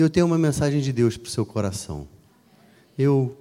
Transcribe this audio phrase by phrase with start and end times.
[0.00, 2.08] E eu tenho uma mensagem de Deus para o seu coração.
[2.96, 3.36] Eu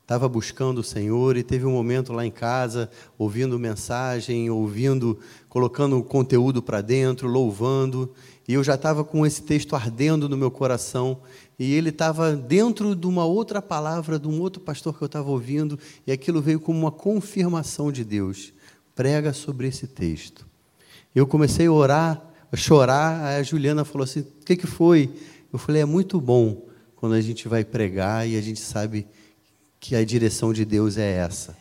[0.00, 6.00] estava buscando o Senhor e teve um momento lá em casa, ouvindo mensagem, ouvindo, colocando
[6.04, 8.14] conteúdo para dentro, louvando,
[8.46, 11.18] e eu já estava com esse texto ardendo no meu coração,
[11.58, 15.28] e ele estava dentro de uma outra palavra, de um outro pastor que eu estava
[15.28, 15.76] ouvindo,
[16.06, 18.52] e aquilo veio como uma confirmação de Deus.
[18.94, 20.46] Prega sobre esse texto.
[21.12, 22.22] Eu comecei a orar,
[22.52, 25.10] a chorar, a Juliana falou assim: o que, que foi?
[25.54, 26.66] Eu falei: é muito bom
[26.96, 29.06] quando a gente vai pregar e a gente sabe
[29.78, 31.56] que a direção de Deus é essa.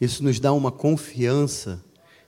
[0.00, 1.82] Isso nos dá uma confiança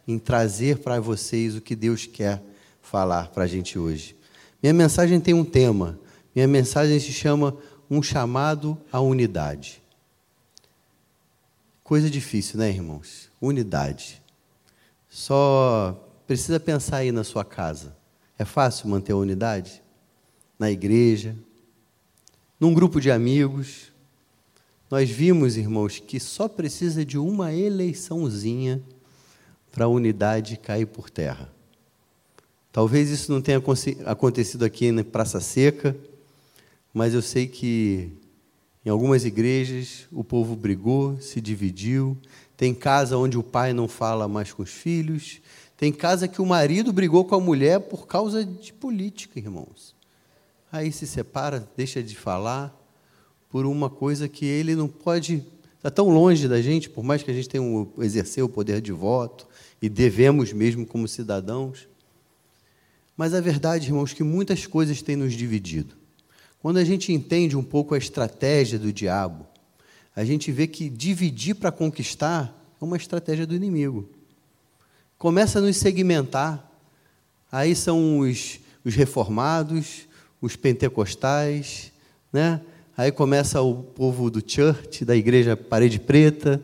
[0.04, 2.42] em trazer para vocês o que Deus quer
[2.82, 4.16] falar para a gente hoje.
[4.60, 5.96] Minha mensagem tem um tema.
[6.34, 7.56] Minha mensagem se chama
[7.88, 9.80] Um Chamado à Unidade.
[11.84, 13.30] Coisa difícil, né, irmãos?
[13.40, 14.20] Unidade.
[15.08, 17.96] Só precisa pensar aí na sua casa.
[18.36, 19.80] É fácil manter a unidade?
[20.60, 21.34] Na igreja,
[22.60, 23.90] num grupo de amigos,
[24.90, 28.82] nós vimos, irmãos, que só precisa de uma eleiçãozinha
[29.72, 31.50] para a unidade cair por terra.
[32.70, 33.58] Talvez isso não tenha
[34.04, 35.96] acontecido aqui na Praça Seca,
[36.92, 38.12] mas eu sei que
[38.84, 42.18] em algumas igrejas o povo brigou, se dividiu.
[42.54, 45.40] Tem casa onde o pai não fala mais com os filhos.
[45.74, 49.98] Tem casa que o marido brigou com a mulher por causa de política, irmãos.
[50.72, 52.76] Aí se separa, deixa de falar
[53.50, 55.44] por uma coisa que ele não pode.
[55.76, 58.80] Está tão longe da gente, por mais que a gente tenha um, exercer o poder
[58.80, 59.48] de voto,
[59.82, 61.88] e devemos mesmo como cidadãos.
[63.16, 65.96] Mas a verdade, irmãos, que muitas coisas têm nos dividido.
[66.62, 69.46] Quando a gente entende um pouco a estratégia do diabo,
[70.14, 74.08] a gente vê que dividir para conquistar é uma estratégia do inimigo.
[75.18, 76.66] Começa a nos segmentar.
[77.52, 80.08] Aí são os, os reformados,
[80.40, 81.92] os pentecostais,
[82.32, 82.60] né?
[82.96, 86.62] Aí começa o povo do church, da igreja Parede Preta,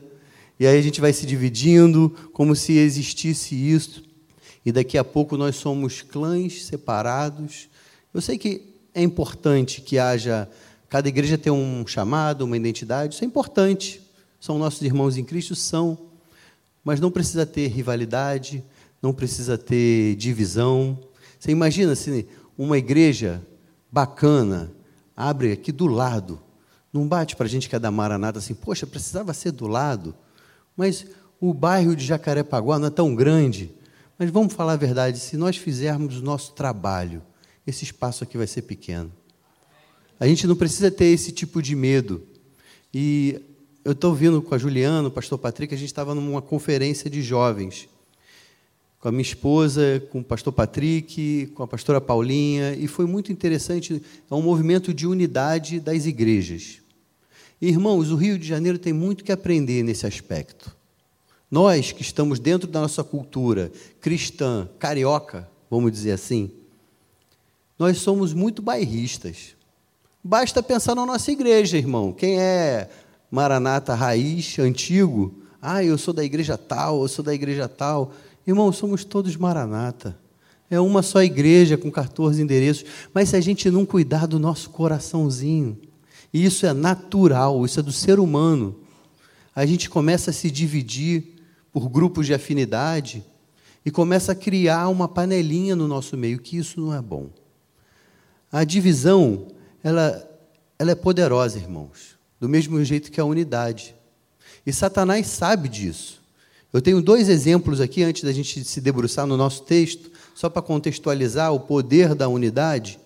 [0.58, 4.02] e aí a gente vai se dividindo, como se existisse isso.
[4.64, 7.68] E daqui a pouco nós somos clãs separados.
[8.12, 8.62] Eu sei que
[8.94, 10.48] é importante que haja,
[10.88, 14.00] cada igreja tem um chamado, uma identidade, isso é importante.
[14.40, 15.98] São nossos irmãos em Cristo, são.
[16.82, 18.64] Mas não precisa ter rivalidade,
[19.02, 20.98] não precisa ter divisão.
[21.38, 22.26] Você imagina se
[22.56, 23.42] uma igreja
[23.90, 24.72] bacana,
[25.16, 26.40] abre aqui do lado.
[26.92, 30.14] Não bate para a gente que é da Maranata assim, poxa, precisava ser do lado.
[30.76, 31.06] Mas
[31.40, 33.74] o bairro de Jacarepaguá não é tão grande.
[34.18, 37.22] Mas vamos falar a verdade, se nós fizermos o nosso trabalho,
[37.66, 39.12] esse espaço aqui vai ser pequeno.
[40.18, 42.22] A gente não precisa ter esse tipo de medo.
[42.94, 43.42] E
[43.84, 47.20] eu estou ouvindo com a Juliana, o pastor Patrick, a gente estava numa conferência de
[47.20, 47.88] jovens
[49.06, 53.30] com a minha esposa, com o pastor Patrick, com a pastora Paulinha, e foi muito
[53.30, 54.02] interessante.
[54.28, 56.80] É um movimento de unidade das igrejas.
[57.62, 60.76] Irmãos, o Rio de Janeiro tem muito que aprender nesse aspecto.
[61.48, 66.50] Nós que estamos dentro da nossa cultura cristã, carioca, vamos dizer assim,
[67.78, 69.54] nós somos muito bairristas.
[70.20, 72.12] Basta pensar na nossa igreja, irmão.
[72.12, 72.90] Quem é
[73.30, 78.12] Maranata raiz, antigo, ah, eu sou da igreja tal, eu sou da igreja tal.
[78.46, 80.16] Irmão, somos todos maranata.
[80.70, 82.84] É uma só igreja com 14 endereços.
[83.12, 85.78] Mas se a gente não cuidar do nosso coraçãozinho,
[86.32, 88.76] e isso é natural, isso é do ser humano,
[89.54, 91.34] a gente começa a se dividir
[91.72, 93.24] por grupos de afinidade
[93.84, 97.30] e começa a criar uma panelinha no nosso meio, que isso não é bom.
[98.50, 99.48] A divisão,
[99.82, 100.28] ela,
[100.78, 103.94] ela é poderosa, irmãos, do mesmo jeito que a unidade.
[104.64, 106.22] E Satanás sabe disso.
[106.76, 110.60] Eu tenho dois exemplos aqui, antes da gente se debruçar no nosso texto, só para
[110.60, 113.00] contextualizar o poder da unidade.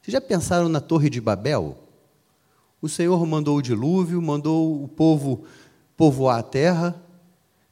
[0.00, 1.76] Vocês já pensaram na Torre de Babel?
[2.80, 5.42] O Senhor mandou o dilúvio, mandou o povo
[5.96, 6.94] povoar a terra,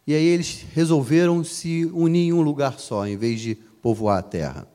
[0.04, 4.22] e aí eles resolveram se unir em um lugar só, em vez de povoar a
[4.22, 4.66] terra.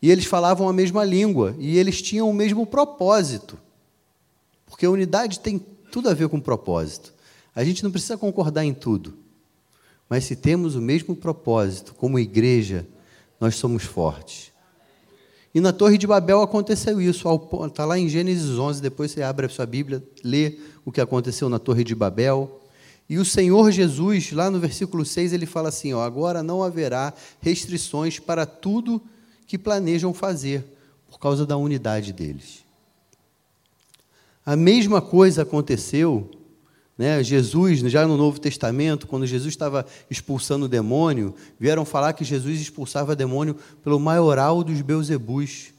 [0.00, 3.58] E eles falavam a mesma língua, e eles tinham o mesmo propósito.
[4.64, 5.58] Porque a unidade tem
[5.92, 7.12] tudo a ver com propósito.
[7.54, 9.28] A gente não precisa concordar em tudo.
[10.10, 12.84] Mas se temos o mesmo propósito, como igreja,
[13.38, 14.50] nós somos fortes.
[15.54, 17.28] E na Torre de Babel aconteceu isso.
[17.64, 21.48] Está lá em Gênesis 11, depois você abre a sua Bíblia, lê o que aconteceu
[21.48, 22.60] na Torre de Babel.
[23.08, 27.14] E o Senhor Jesus, lá no versículo 6, ele fala assim: ó, agora não haverá
[27.40, 29.00] restrições para tudo
[29.46, 30.64] que planejam fazer,
[31.08, 32.64] por causa da unidade deles.
[34.44, 36.28] A mesma coisa aconteceu
[37.00, 37.24] né?
[37.24, 42.60] Jesus, já no Novo Testamento, quando Jesus estava expulsando o demônio, vieram falar que Jesus
[42.60, 45.72] expulsava demônio pelo maioral dos Beuzebus.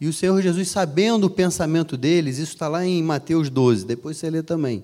[0.00, 4.16] E o Senhor Jesus, sabendo o pensamento deles, isso está lá em Mateus 12, depois
[4.16, 4.82] você lê também.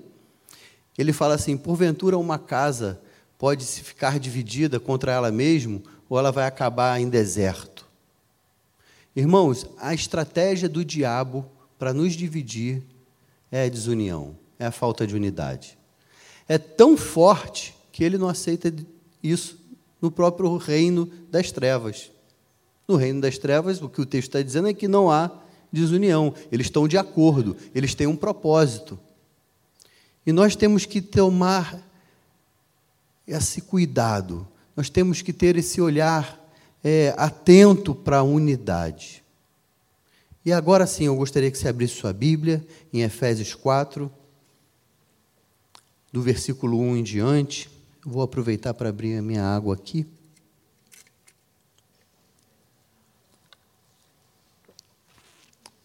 [0.99, 3.01] Ele fala assim: porventura uma casa
[3.39, 5.81] pode se ficar dividida contra ela mesma,
[6.11, 7.87] ou ela vai acabar em deserto.
[9.17, 11.47] Irmãos, a estratégia do diabo
[11.79, 12.83] para nos dividir
[13.51, 15.79] é a desunião, é a falta de unidade.
[16.49, 18.73] É tão forte que ele não aceita
[19.23, 19.59] isso
[20.01, 22.11] no próprio reino das trevas.
[22.87, 25.31] No reino das trevas, o que o texto está dizendo é que não há
[25.71, 28.99] desunião, eles estão de acordo, eles têm um propósito.
[30.27, 31.83] E nós temos que tomar
[33.27, 36.39] esse cuidado, nós temos que ter esse olhar
[36.83, 39.23] é, atento para a unidade.
[40.45, 44.11] E agora sim, eu gostaria que você abrisse sua Bíblia em Efésios 4,
[46.19, 47.71] do versículo 1 em diante.
[48.05, 50.05] Vou aproveitar para abrir a minha água aqui.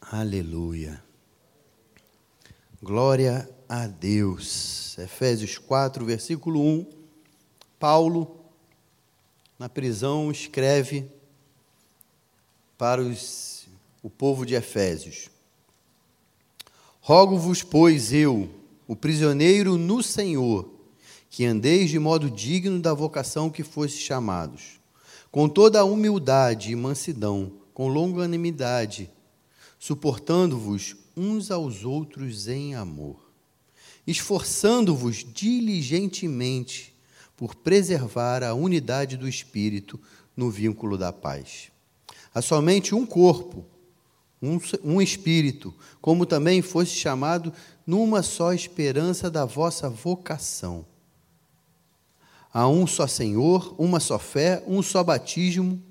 [0.02, 1.04] Aleluia.
[2.82, 4.98] Glória a Deus.
[4.98, 6.90] Efésios 4, versículo 1.
[7.78, 8.44] Paulo,
[9.60, 11.08] na prisão, escreve
[12.76, 13.68] para os,
[14.02, 15.30] o povo de Efésios:
[17.02, 18.62] Rogo-vos, pois, eu,
[18.94, 20.72] o prisioneiro no Senhor,
[21.28, 24.80] que andeis de modo digno da vocação que foste chamados,
[25.31, 29.10] com toda a humildade e mansidão, com longanimidade,
[29.80, 33.19] suportando-vos uns aos outros em amor,
[34.06, 36.96] esforçando-vos diligentemente
[37.36, 40.00] por preservar a unidade do espírito
[40.38, 41.72] no vínculo da paz.
[42.31, 43.66] Há somente um corpo,
[44.44, 47.54] um, um espírito, como também fosse chamado
[47.88, 50.86] numa só esperança da vossa vocação
[52.54, 55.81] Há um só Senhor, uma só fé, um só batismo,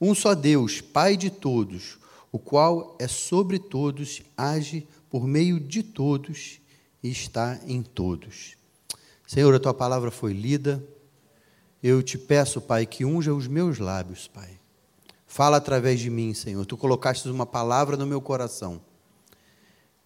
[0.00, 1.98] um só Deus, Pai de todos,
[2.30, 6.60] o qual é sobre todos, age por meio de todos
[7.02, 8.56] e está em todos.
[9.26, 10.80] Senhor, a tua palavra foi lida.
[11.82, 14.61] Eu te peço, Pai, que unja os meus lábios, Pai.
[15.32, 16.64] Fala através de mim, Senhor.
[16.66, 18.80] Tu colocaste uma palavra no meu coração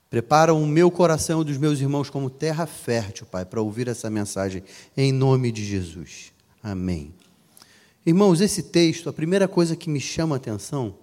[0.08, 4.08] Prepara o meu coração e dos meus irmãos como terra fértil, Pai, para ouvir essa
[4.08, 4.62] mensagem,
[4.96, 6.32] em nome de Jesus.
[6.62, 7.12] Amém.
[8.04, 10.94] Irmãos, esse texto, a primeira coisa que me chama a atenção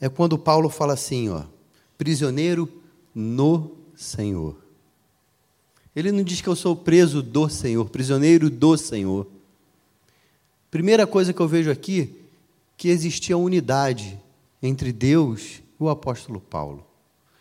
[0.00, 1.42] é quando Paulo fala assim, ó,
[1.98, 2.82] prisioneiro
[3.12, 4.56] no Senhor.
[5.94, 9.26] Ele não diz que eu sou preso do Senhor, prisioneiro do Senhor.
[10.76, 12.20] Primeira coisa que eu vejo aqui,
[12.76, 14.20] que existia unidade
[14.62, 16.86] entre Deus o apóstolo Paulo.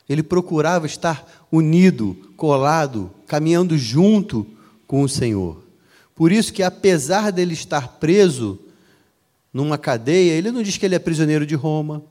[0.08, 4.48] Ele procurava estar unido, colado, caminhando junto
[4.88, 5.62] com o Senhor.
[6.16, 8.58] Por isso que apesar dele estar preso
[9.54, 12.02] numa cadeia, ele não diz que ele é prisioneiro de Roma,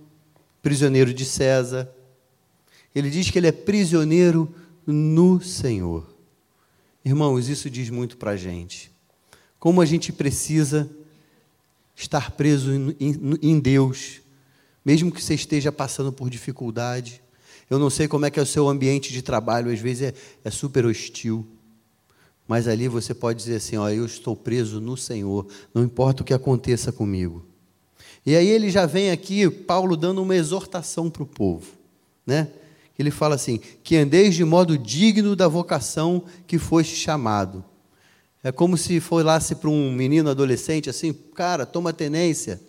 [0.60, 1.90] prisioneiro de César.
[2.94, 4.54] Ele diz que ele é prisioneiro
[4.86, 6.06] no Senhor.
[7.02, 8.92] Irmãos, isso diz muito para a gente.
[9.58, 10.86] Como a gente precisa
[11.94, 12.70] estar preso
[13.00, 14.20] em Deus,
[14.84, 17.22] mesmo que você esteja passando por dificuldade.
[17.70, 20.14] Eu não sei como é que é o seu ambiente de trabalho, às vezes é,
[20.44, 21.46] é super hostil.
[22.46, 26.24] Mas ali você pode dizer assim: ó, eu estou preso no Senhor, não importa o
[26.24, 27.46] que aconteça comigo.
[28.26, 31.72] E aí ele já vem aqui, Paulo dando uma exortação para o povo,
[32.26, 32.48] né?
[32.98, 37.64] Ele fala assim: que andeis de modo digno da vocação que foste chamado.
[38.44, 42.60] É como se falasse para um menino adolescente assim: cara, toma tenência,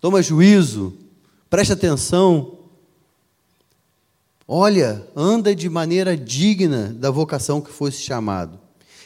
[0.00, 0.96] toma juízo,
[1.50, 2.58] preste atenção.
[4.48, 8.58] Olha, anda de maneira digna da vocação que fosse chamado.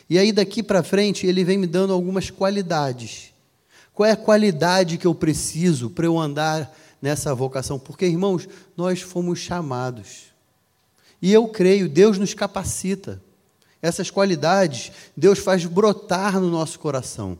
[0.08, 3.32] E aí daqui para frente ele vem me dando algumas qualidades.
[3.92, 6.72] Qual é a qualidade que eu preciso para eu andar
[7.02, 7.78] nessa vocação?
[7.78, 10.26] Porque, irmãos, nós fomos chamados.
[11.20, 13.20] E eu creio, Deus nos capacita.
[13.86, 17.38] Essas qualidades, Deus faz brotar no nosso coração.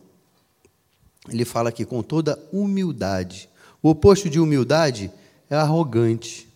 [1.29, 3.49] Ele fala aqui com toda humildade.
[3.83, 5.11] O oposto de humildade
[5.50, 6.49] é arrogante.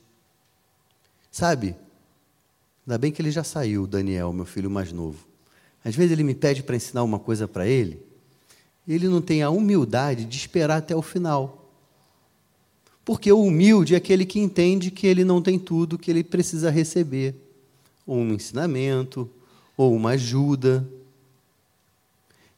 [1.28, 1.75] Sabe?
[2.87, 5.26] Ainda bem que ele já saiu, Daniel, meu filho mais novo.
[5.85, 8.00] Às vezes ele me pede para ensinar uma coisa para ele,
[8.87, 11.68] ele não tem a humildade de esperar até o final.
[13.04, 16.70] Porque o humilde é aquele que entende que ele não tem tudo que ele precisa
[16.70, 17.35] receber,
[18.06, 19.28] um ensinamento,
[19.80, 20.87] ou uma ajuda.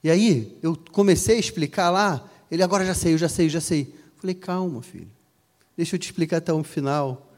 [0.02, 3.50] E aí, eu comecei a explicar lá, ele agora já sei, eu já sei, eu
[3.50, 3.94] já sei.
[4.16, 5.08] Falei, calma, filho.
[5.76, 7.32] Deixa eu te explicar até o final.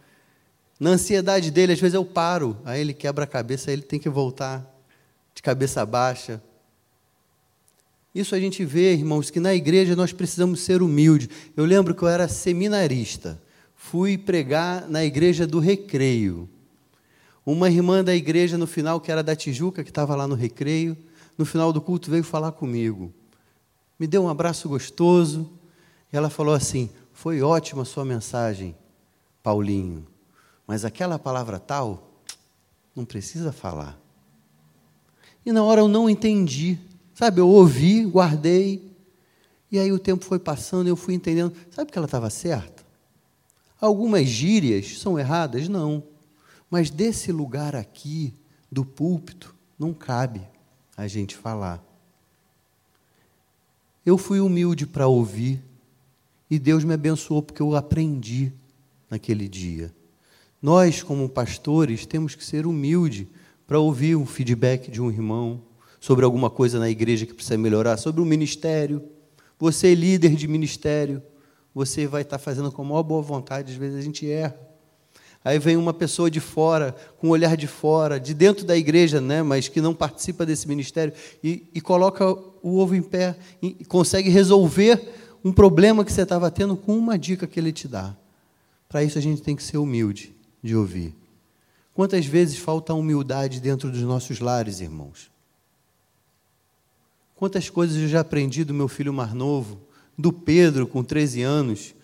[0.81, 4.01] Na ansiedade dele, às vezes eu paro, aí ele quebra a cabeça, aí ele tem
[4.01, 4.65] que voltar
[5.35, 6.43] de cabeça baixa.
[8.15, 11.29] Isso a gente vê, irmãos, que na igreja nós precisamos ser humildes.
[11.55, 13.39] Eu lembro que eu era seminarista.
[13.77, 16.49] fui pregar na igreja do Recreio.
[17.45, 20.97] Uma irmã da igreja no final, que era da Tijuca, que estava lá no Recreio,
[21.37, 23.13] no final do culto veio falar comigo.
[23.99, 25.51] Me deu um abraço gostoso.
[26.13, 28.75] E ela falou assim: Foi ótima a sua mensagem,
[29.43, 30.07] Paulinho,
[30.67, 32.23] mas aquela palavra tal,
[32.95, 34.01] não precisa falar.
[35.45, 36.79] E na hora eu não entendi.
[37.15, 38.95] Sabe, eu ouvi, guardei,
[39.71, 41.53] e aí o tempo foi passando e eu fui entendendo.
[41.71, 42.85] Sabe que ela estava certa?
[43.81, 45.69] Algumas gírias são erradas?
[45.69, 46.03] Não.
[46.71, 48.35] Mas desse lugar aqui,
[48.71, 50.41] do púlpito, não cabe
[50.97, 51.83] a gente falar.
[54.05, 55.63] Eu fui humilde para ouvir
[56.51, 58.53] e Deus me abençoou porque eu aprendi
[59.09, 59.95] naquele dia.
[60.61, 63.27] Nós, como pastores, temos que ser humildes
[63.67, 65.63] para ouvir um feedback de um irmão
[66.01, 69.03] sobre alguma coisa na igreja que precisa melhorar, sobre o ministério.
[69.59, 71.23] Você é líder de ministério,
[71.75, 74.59] você vai estar fazendo com a maior boa vontade, às vezes a gente erra.
[75.45, 79.21] Aí vem uma pessoa de fora, com um olhar de fora, de dentro da igreja,
[79.21, 82.27] né, mas que não participa desse ministério, e, e coloca
[82.63, 85.07] o ovo em pé, e consegue resolver
[85.45, 88.17] um problema que você estava tendo com uma dica que ele te dá.
[88.89, 91.15] Para isso a gente tem que ser humilde de ouvir.
[91.93, 95.31] Quantas vezes falta humildade dentro dos nossos lares, irmãos?
[97.37, 99.79] Quantas coisas eu já aprendi do meu filho mais novo,
[100.17, 101.95] do Pedro com 13 anos,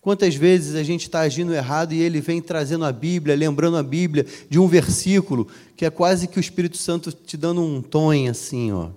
[0.00, 3.82] Quantas vezes a gente está agindo errado e ele vem trazendo a Bíblia, lembrando a
[3.82, 8.10] Bíblia de um versículo que é quase que o Espírito Santo te dando um tom
[8.28, 8.90] assim, ó.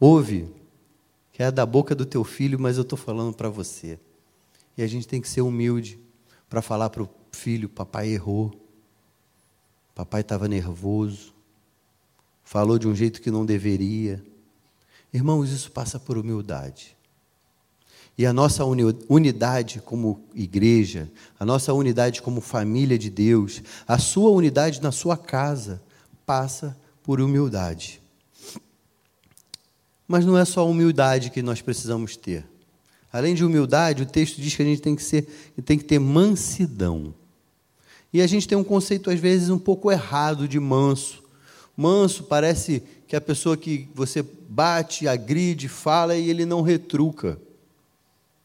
[0.00, 0.48] Ouve,
[1.32, 3.98] que é da boca do teu filho, mas eu estou falando para você.
[4.76, 5.98] E a gente tem que ser humilde
[6.48, 8.52] para falar para o filho: papai errou,
[9.94, 11.34] papai estava nervoso,
[12.44, 14.24] falou de um jeito que não deveria.
[15.12, 16.97] Irmãos, isso passa por humildade.
[18.18, 21.08] E a nossa unidade como igreja,
[21.38, 25.80] a nossa unidade como família de Deus, a sua unidade na sua casa,
[26.26, 28.02] passa por humildade.
[30.08, 32.44] Mas não é só humildade que nós precisamos ter.
[33.12, 35.22] Além de humildade, o texto diz que a gente tem que, ser,
[35.64, 37.14] tem que ter mansidão.
[38.12, 41.22] E a gente tem um conceito, às vezes, um pouco errado de manso.
[41.76, 47.38] Manso parece que é a pessoa que você bate, agride, fala e ele não retruca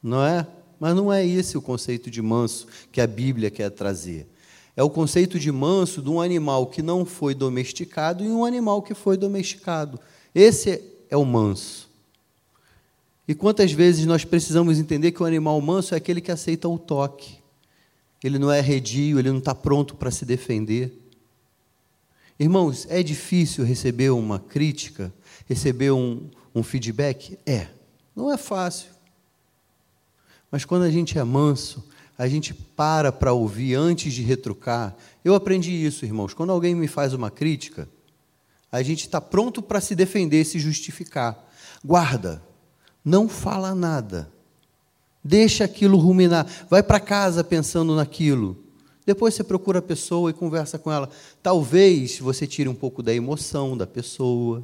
[0.04, 0.46] não é?
[0.80, 4.28] Mas não é esse o conceito de manso que a Bíblia quer trazer.
[4.76, 8.82] É o conceito de manso de um animal que não foi domesticado e um animal
[8.82, 10.00] que foi domesticado.
[10.36, 11.90] Esse é o manso.
[13.28, 16.78] E quantas vezes nós precisamos entender que o animal manso é aquele que aceita o
[16.78, 17.38] toque.
[18.22, 20.92] Ele não é redio, ele não está pronto para se defender.
[22.40, 25.14] Irmãos, é difícil receber uma crítica,
[25.48, 27.38] receber um, um feedback?
[27.46, 27.68] É.
[28.16, 28.93] Não é fácil.
[30.54, 31.84] Mas quando a gente é manso,
[32.16, 34.96] a gente para para ouvir antes de retrucar.
[35.26, 36.36] Eu aprendi isso, irmãos.
[36.36, 37.90] Quando alguém me faz uma crítica,
[38.72, 41.44] a gente está pronto para se defender, se justificar.
[41.84, 42.40] Guarda,
[43.04, 44.32] não fala nada.
[45.24, 46.46] Deixa aquilo ruminar.
[46.70, 48.64] Vai para casa pensando naquilo.
[49.08, 51.10] Depois você procura a pessoa e conversa com ela.
[51.42, 54.64] Talvez você tire um pouco da emoção da pessoa.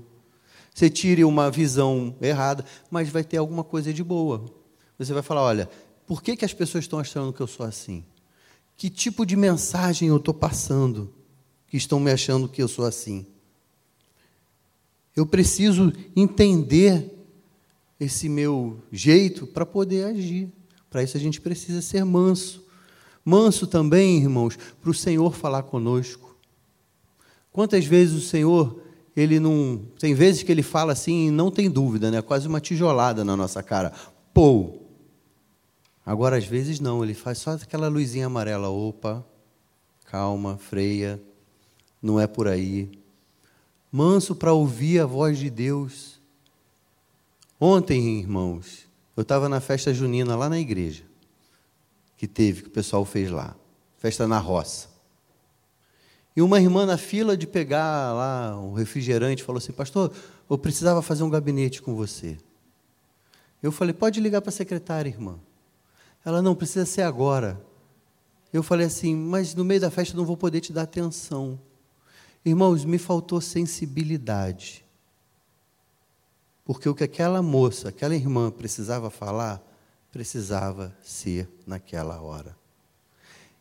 [0.71, 4.58] Você tire uma visão errada, mas vai ter alguma coisa de boa.
[4.99, 5.69] Você vai falar: olha,
[6.05, 8.03] por que, que as pessoas estão achando que eu sou assim?
[8.75, 11.13] Que tipo de mensagem eu estou passando
[11.67, 13.25] que estão me achando que eu sou assim?
[15.15, 17.15] Eu preciso entender
[17.99, 20.51] esse meu jeito para poder agir.
[20.89, 22.65] Para isso a gente precisa ser manso.
[23.23, 26.37] Manso também, irmãos, para o Senhor falar conosco.
[27.51, 28.81] Quantas vezes o Senhor,
[29.15, 29.85] ele não.
[29.99, 32.21] Tem vezes que ele fala assim e não tem dúvida, né?
[32.21, 33.91] Quase uma tijolada na nossa cara.
[34.33, 34.88] Pô,
[36.05, 38.69] Agora, às vezes, não, ele faz só aquela luzinha amarela.
[38.69, 39.25] Opa,
[40.05, 41.21] calma, freia,
[42.01, 42.91] não é por aí.
[43.91, 46.19] Manso para ouvir a voz de Deus.
[47.59, 51.03] Ontem, irmãos, eu estava na festa junina lá na igreja,
[52.15, 53.55] que teve, que o pessoal fez lá,
[53.97, 54.87] festa na roça.
[56.35, 60.13] E uma irmã na fila de pegar lá um refrigerante falou assim: Pastor,
[60.49, 62.37] eu precisava fazer um gabinete com você.
[63.61, 65.37] Eu falei: Pode ligar para a secretária, irmã.
[66.29, 67.59] Ela não precisa ser agora.
[68.53, 71.59] Eu falei assim, mas no meio da festa não vou poder te dar atenção.
[72.45, 74.85] Irmãos, me faltou sensibilidade.
[76.63, 79.59] Porque o que aquela moça, aquela irmã precisava falar,
[80.11, 82.55] precisava ser naquela hora.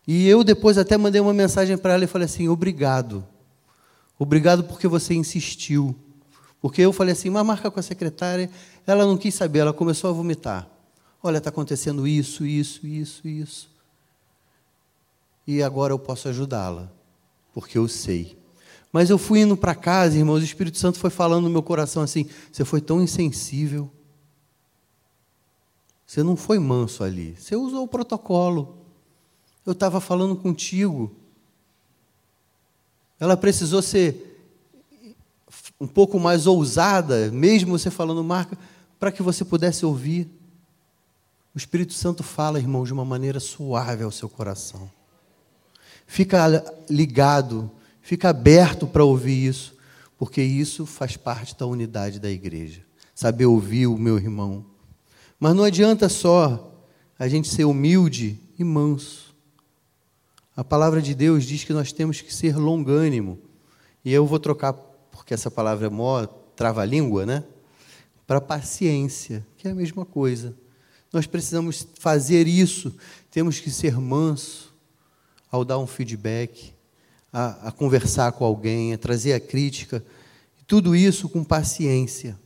[0.07, 3.27] E eu depois até mandei uma mensagem para ela e falei assim: obrigado.
[4.19, 5.97] Obrigado porque você insistiu.
[6.61, 8.51] Porque eu falei assim, mas marca com a secretária.
[8.87, 10.69] Ela não quis saber, ela começou a vomitar.
[11.23, 13.71] Olha, está acontecendo isso, isso, isso, isso.
[15.47, 16.93] E agora eu posso ajudá-la,
[17.53, 18.39] porque eu sei.
[18.93, 22.03] Mas eu fui indo para casa, irmãos, o Espírito Santo foi falando no meu coração
[22.03, 23.91] assim: você foi tão insensível.
[26.07, 27.37] Você não foi manso ali.
[27.39, 28.79] Você usou o protocolo.
[29.67, 31.15] Eu estava falando contigo.
[33.21, 34.29] Ela precisou ser
[35.79, 38.57] um pouco mais ousada, mesmo você falando marca,
[38.99, 40.38] para que você pudesse ouvir.
[41.59, 44.89] O Espírito Santo fala, irmão, de uma maneira suave ao seu coração.
[46.07, 47.69] Fica ligado,
[48.01, 49.77] fica aberto para ouvir isso,
[50.17, 52.83] porque isso faz parte da unidade da igreja.
[53.13, 54.65] Saber ouvir o meu irmão.
[55.41, 56.81] Mas não adianta só
[57.19, 59.35] a gente ser humilde e manso.
[60.57, 63.37] A palavra de Deus diz que nós temos que ser longânimo.
[64.05, 64.75] E eu vou trocar,
[65.11, 66.25] porque essa palavra é mó
[66.55, 67.43] trava-língua, né?
[68.29, 70.55] Para paciência, que é a mesma coisa.
[71.13, 72.95] Nós precisamos fazer isso,
[73.31, 74.75] temos que ser manso
[75.51, 76.75] ao dar um feedback,
[77.33, 80.05] a, a conversar com alguém, a trazer a crítica,
[80.67, 82.39] tudo isso com paciência.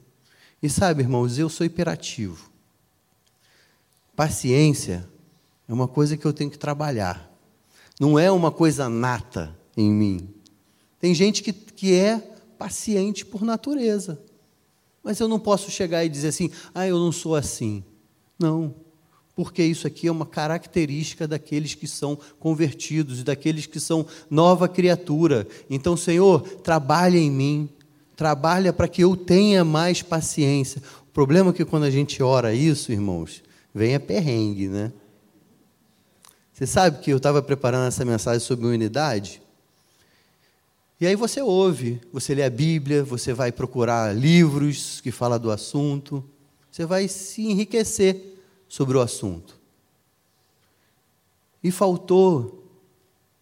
[0.63, 2.51] E sabe, irmãos, eu sou hiperativo.
[4.15, 5.09] Paciência
[5.67, 7.29] é uma coisa que eu tenho que trabalhar.
[7.99, 10.29] Não é uma coisa nata em mim.
[11.01, 12.19] Tem gente que, que é
[12.57, 14.21] paciente por natureza.
[15.03, 17.83] Mas eu não posso chegar e dizer assim, ah, eu não sou assim.
[18.43, 18.75] Não,
[19.37, 24.69] porque isso aqui é uma característica daqueles que são convertidos e daqueles que são nova
[24.69, 25.47] criatura.
[25.71, 27.69] Então, Senhor, trabalha em mim,
[28.17, 30.83] trabalha para que eu tenha mais paciência.
[31.09, 34.93] O problema é que quando a gente ora isso, irmãos, vem a perrengue, né?
[36.53, 39.41] Você sabe que eu estava preparando essa mensagem sobre unidade?
[41.01, 45.51] E aí você ouve, você lê a Bíblia, você vai procurar livros que falam do
[45.51, 46.25] assunto,
[46.71, 48.32] você vai se enriquecer
[48.73, 49.61] sobre o assunto.
[51.63, 52.67] E faltou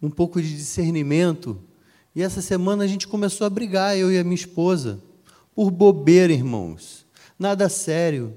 [0.02, 1.56] um pouco de discernimento.
[2.16, 5.00] E essa semana a gente começou a brigar, eu e a minha esposa,
[5.54, 7.06] por bobeira, irmãos.
[7.38, 8.36] Nada sério.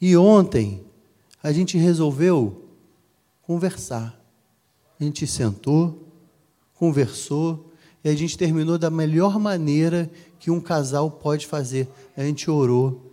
[0.00, 0.82] E ontem
[1.42, 2.64] a gente resolveu
[3.42, 4.18] conversar.
[4.98, 6.08] A gente sentou,
[6.74, 7.70] conversou
[8.02, 11.86] e a gente terminou da melhor maneira que um casal pode fazer.
[12.16, 13.07] A gente orou.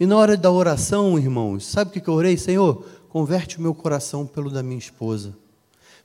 [0.00, 2.34] E na hora da oração, irmãos, sabe o que eu orei?
[2.38, 5.36] Senhor, converte o meu coração pelo da minha esposa.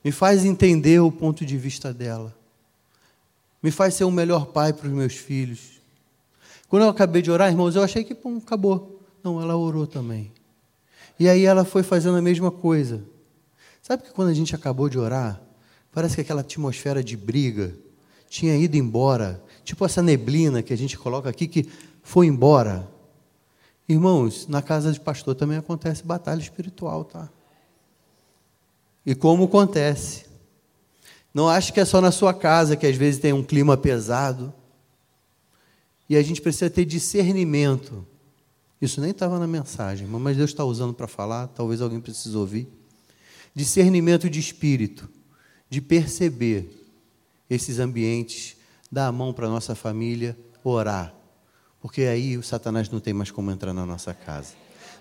[0.04, 2.36] Me faz entender o ponto de vista dela.
[3.62, 5.80] Me faz ser o melhor pai para os meus filhos.
[6.68, 9.00] Quando eu acabei de orar, irmãos, eu achei que pum, acabou.
[9.24, 10.30] Não, ela orou também.
[11.18, 13.02] E aí ela foi fazendo a mesma coisa.
[13.80, 15.40] Sabe que quando a gente acabou de orar,
[15.90, 17.74] parece que aquela atmosfera de briga
[18.28, 19.42] tinha ido embora.
[19.64, 21.66] Tipo essa neblina que a gente coloca aqui que
[22.02, 22.94] foi embora.
[23.88, 27.30] Irmãos, na casa de pastor também acontece batalha espiritual, tá?
[29.04, 30.26] E como acontece?
[31.32, 34.52] Não acho que é só na sua casa que às vezes tem um clima pesado.
[36.08, 38.04] E a gente precisa ter discernimento.
[38.80, 42.68] Isso nem estava na mensagem, mas Deus está usando para falar, talvez alguém precise ouvir.
[43.54, 45.08] Discernimento de espírito,
[45.70, 46.68] de perceber
[47.48, 48.56] esses ambientes,
[48.90, 51.15] dar a mão para a nossa família, orar
[51.86, 54.54] porque aí o Satanás não tem mais como entrar na nossa casa.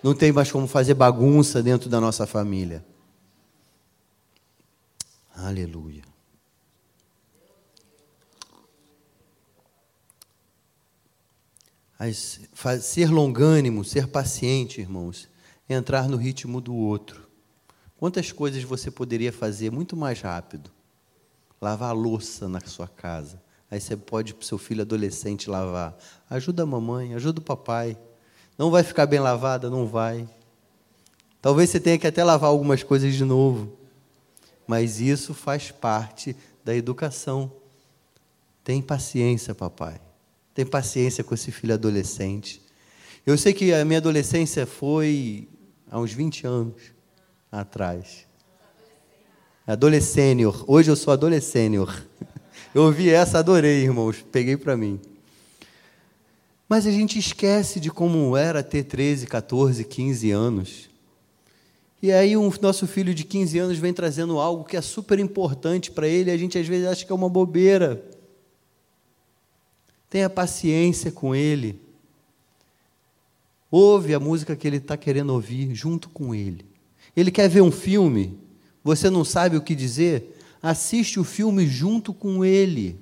[0.04, 2.86] Não tem mais como fazer bagunça dentro da nossa família.
[5.36, 6.04] Aleluia.
[11.98, 12.39] As,
[12.84, 15.28] ser longânimo, ser paciente, irmãos,
[15.67, 17.28] é entrar no ritmo do outro.
[17.98, 20.69] Quantas coisas você poderia fazer muito mais rápido?
[21.60, 25.97] Lavar a louça na sua casa, Aí você pode para o seu filho adolescente lavar.
[26.30, 27.97] Ajuda a mamãe, ajuda o papai.
[28.58, 29.69] Não vai ficar bem lavada?
[29.69, 30.28] Não vai.
[31.41, 33.78] Talvez você tenha que até lavar algumas coisas de novo.
[34.67, 37.51] Mas isso faz parte da educação.
[38.63, 39.99] Tem paciência, papai.
[40.54, 42.62] Tem paciência com esse filho adolescente.
[43.25, 45.49] Eu sei que a minha adolescência foi
[45.89, 46.82] há uns 20 anos
[47.51, 48.25] atrás.
[49.67, 50.63] Adolescênior.
[50.67, 51.93] Hoje eu sou adolescênior.
[52.76, 54.22] Eu ouvi essa, adorei, irmãos.
[54.34, 55.00] Peguei para mim.
[56.68, 60.90] Mas a gente esquece de como era ter 13, 14, 15 anos.
[62.02, 65.90] E aí o nosso filho de 15 anos vem trazendo algo que é super importante
[65.90, 68.04] para ele, e a gente às vezes acha que é uma bobeira.
[70.10, 71.80] Tenha paciência com ele.
[73.72, 76.66] Ouve a música que ele está querendo ouvir junto com ele.
[77.16, 78.38] Ele quer ver um filme,
[78.84, 80.35] você não sabe o que dizer?
[80.65, 82.99] Assiste o filme junto com ele.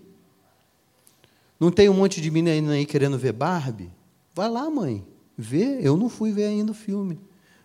[1.58, 3.90] Não tem um monte de menina aí querendo ver Barbie?
[4.36, 5.06] Vai lá, mãe.
[5.38, 7.18] Vê, eu não fui ver ainda o filme.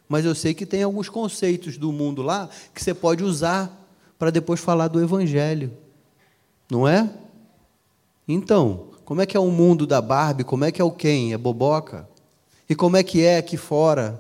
[0.09, 3.77] Mas eu sei que tem alguns conceitos do mundo lá que você pode usar
[4.17, 5.73] para depois falar do Evangelho.
[6.71, 7.11] Não é?
[8.27, 10.45] Então, como é que é o mundo da Barbie?
[10.45, 11.33] Como é que é o quem?
[11.33, 12.09] É boboca?
[12.69, 14.17] E como é que é aqui fora?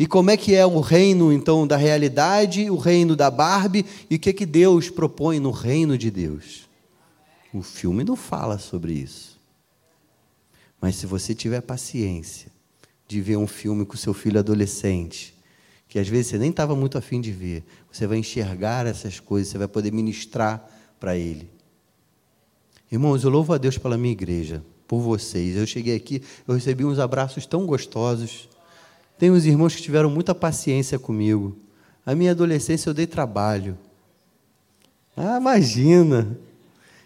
[0.00, 4.14] E como é que é o reino, então, da realidade, o reino da Barbie, e
[4.14, 6.70] o que, que Deus propõe no reino de Deus?
[7.52, 9.38] O filme não fala sobre isso.
[10.80, 12.50] Mas se você tiver paciência
[13.06, 15.34] de ver um filme com seu filho adolescente,
[15.86, 19.52] que às vezes você nem estava muito afim de ver, você vai enxergar essas coisas,
[19.52, 20.66] você vai poder ministrar
[20.98, 21.50] para ele.
[22.90, 25.58] Irmãos, eu louvo a Deus pela minha igreja, por vocês.
[25.58, 28.48] Eu cheguei aqui, eu recebi uns abraços tão gostosos
[29.20, 31.54] tem uns irmãos que tiveram muita paciência comigo.
[32.06, 33.76] A minha adolescência eu dei trabalho.
[35.14, 36.38] Ah, imagina.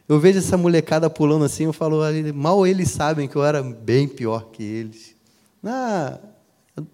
[0.09, 1.99] Eu vejo essa molecada pulando assim, eu falo,
[2.33, 5.17] mal eles sabem que eu era bem pior que eles.
[5.61, 6.21] Na,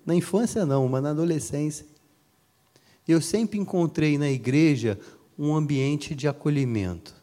[0.06, 1.84] na infância não, mas na adolescência.
[3.06, 4.98] Eu sempre encontrei na igreja
[5.38, 7.14] um ambiente de acolhimento.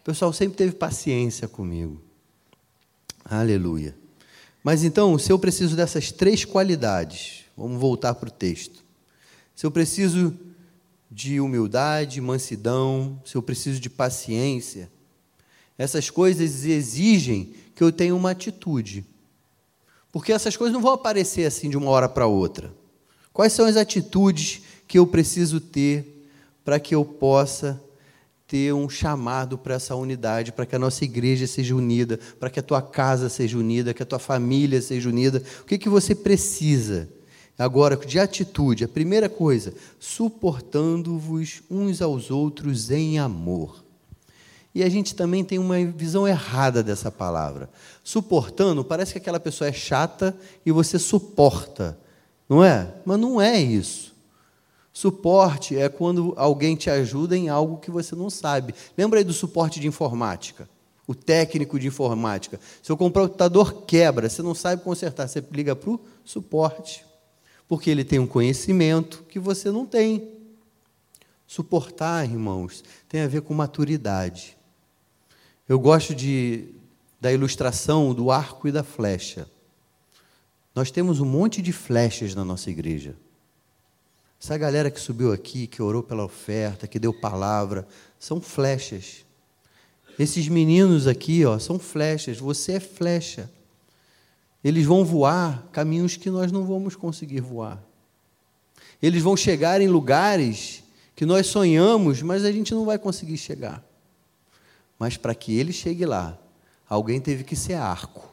[0.00, 2.02] O pessoal sempre teve paciência comigo.
[3.24, 3.94] Aleluia.
[4.62, 8.84] Mas então, se eu preciso dessas três qualidades, vamos voltar para o texto.
[9.54, 10.34] Se eu preciso
[11.10, 14.90] de humildade, mansidão, se eu preciso de paciência,
[15.76, 19.04] essas coisas exigem que eu tenha uma atitude.
[20.10, 22.74] Porque essas coisas não vão aparecer assim de uma hora para outra.
[23.32, 26.28] Quais são as atitudes que eu preciso ter
[26.64, 27.80] para que eu possa
[28.48, 32.58] ter um chamado para essa unidade, para que a nossa igreja seja unida, para que
[32.58, 35.42] a tua casa seja unida, que a tua família seja unida.
[35.60, 37.10] O que, que você precisa?
[37.58, 43.84] Agora, de atitude, a primeira coisa, suportando-vos uns aos outros em amor.
[44.74, 47.68] E a gente também tem uma visão errada dessa palavra.
[48.02, 50.34] Suportando, parece que aquela pessoa é chata
[50.64, 51.98] e você suporta,
[52.48, 52.94] não é?
[53.04, 54.07] Mas não é isso.
[54.98, 58.74] Suporte é quando alguém te ajuda em algo que você não sabe.
[58.96, 60.68] Lembra aí do suporte de informática?
[61.06, 62.58] O técnico de informática.
[62.82, 67.06] Seu computador quebra, você não sabe consertar, você liga para o suporte.
[67.68, 70.32] Porque ele tem um conhecimento que você não tem.
[71.46, 74.58] Suportar, irmãos, tem a ver com maturidade.
[75.68, 76.74] Eu gosto de,
[77.20, 79.48] da ilustração do arco e da flecha.
[80.74, 83.14] Nós temos um monte de flechas na nossa igreja.
[84.40, 87.86] Essa galera que subiu aqui, que orou pela oferta, que deu palavra,
[88.18, 89.24] são flechas.
[90.18, 92.38] Esses meninos aqui, ó, são flechas.
[92.38, 93.50] Você é flecha.
[94.62, 97.82] Eles vão voar caminhos que nós não vamos conseguir voar.
[99.00, 100.82] Eles vão chegar em lugares
[101.14, 103.84] que nós sonhamos, mas a gente não vai conseguir chegar.
[104.98, 106.36] Mas para que ele chegue lá,
[106.88, 108.28] alguém teve que ser arco.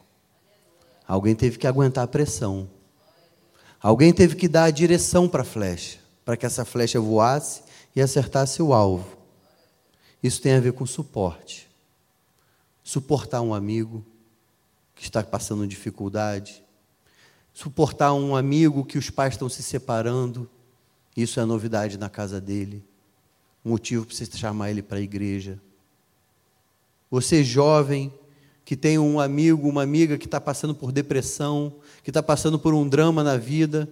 [1.06, 2.68] Alguém teve que aguentar a pressão.
[3.80, 7.62] Alguém teve que dar a direção para a flecha, para que essa flecha voasse
[7.94, 9.16] e acertasse o alvo.
[10.22, 11.68] Isso tem a ver com suporte.
[12.82, 14.04] Suportar um amigo
[14.94, 16.64] que está passando dificuldade,
[17.52, 20.48] suportar um amigo que os pais estão se separando,
[21.16, 22.84] isso é novidade na casa dele,
[23.64, 25.60] motivo para você chamar ele para a igreja.
[27.10, 28.12] Você jovem
[28.66, 32.74] que tem um amigo, uma amiga que está passando por depressão, que está passando por
[32.74, 33.88] um drama na vida,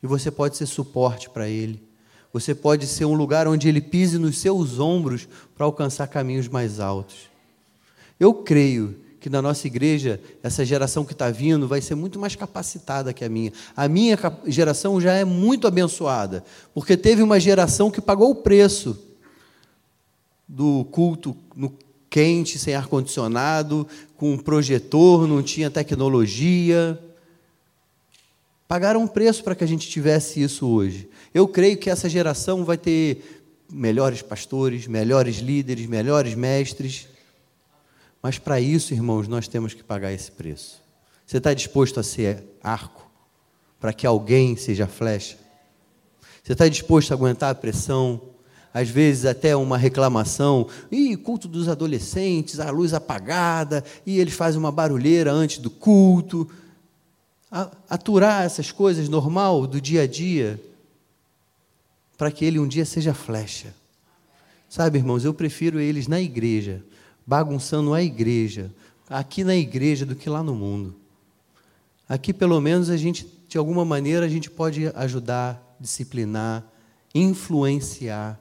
[0.00, 1.82] e você pode ser suporte para ele.
[2.32, 6.78] Você pode ser um lugar onde ele pise nos seus ombros para alcançar caminhos mais
[6.78, 7.28] altos.
[8.18, 12.36] Eu creio que na nossa igreja, essa geração que está vindo vai ser muito mais
[12.36, 13.52] capacitada que a minha.
[13.76, 18.96] A minha geração já é muito abençoada, porque teve uma geração que pagou o preço
[20.46, 21.70] do culto no
[22.14, 23.84] quente, sem ar-condicionado,
[24.16, 26.96] com um projetor, não tinha tecnologia.
[28.68, 31.08] Pagaram um preço para que a gente tivesse isso hoje.
[31.34, 37.08] Eu creio que essa geração vai ter melhores pastores, melhores líderes, melhores mestres.
[38.22, 40.80] Mas para isso, irmãos, nós temos que pagar esse preço.
[41.26, 43.10] Você está disposto a ser arco
[43.80, 45.36] para que alguém seja flecha?
[46.44, 48.22] Você está disposto a aguentar a pressão,
[48.74, 54.58] às vezes até uma reclamação, e culto dos adolescentes, a luz apagada, e eles fazem
[54.58, 56.50] uma barulheira antes do culto.
[57.88, 60.60] Aturar essas coisas normal do dia a dia,
[62.18, 63.72] para que ele um dia seja flecha.
[64.68, 66.82] Sabe, irmãos, eu prefiro eles na igreja,
[67.24, 68.72] bagunçando a igreja,
[69.08, 70.96] aqui na igreja do que lá no mundo.
[72.08, 76.64] Aqui, pelo menos, a gente, de alguma maneira, a gente pode ajudar, disciplinar,
[77.14, 78.40] influenciar.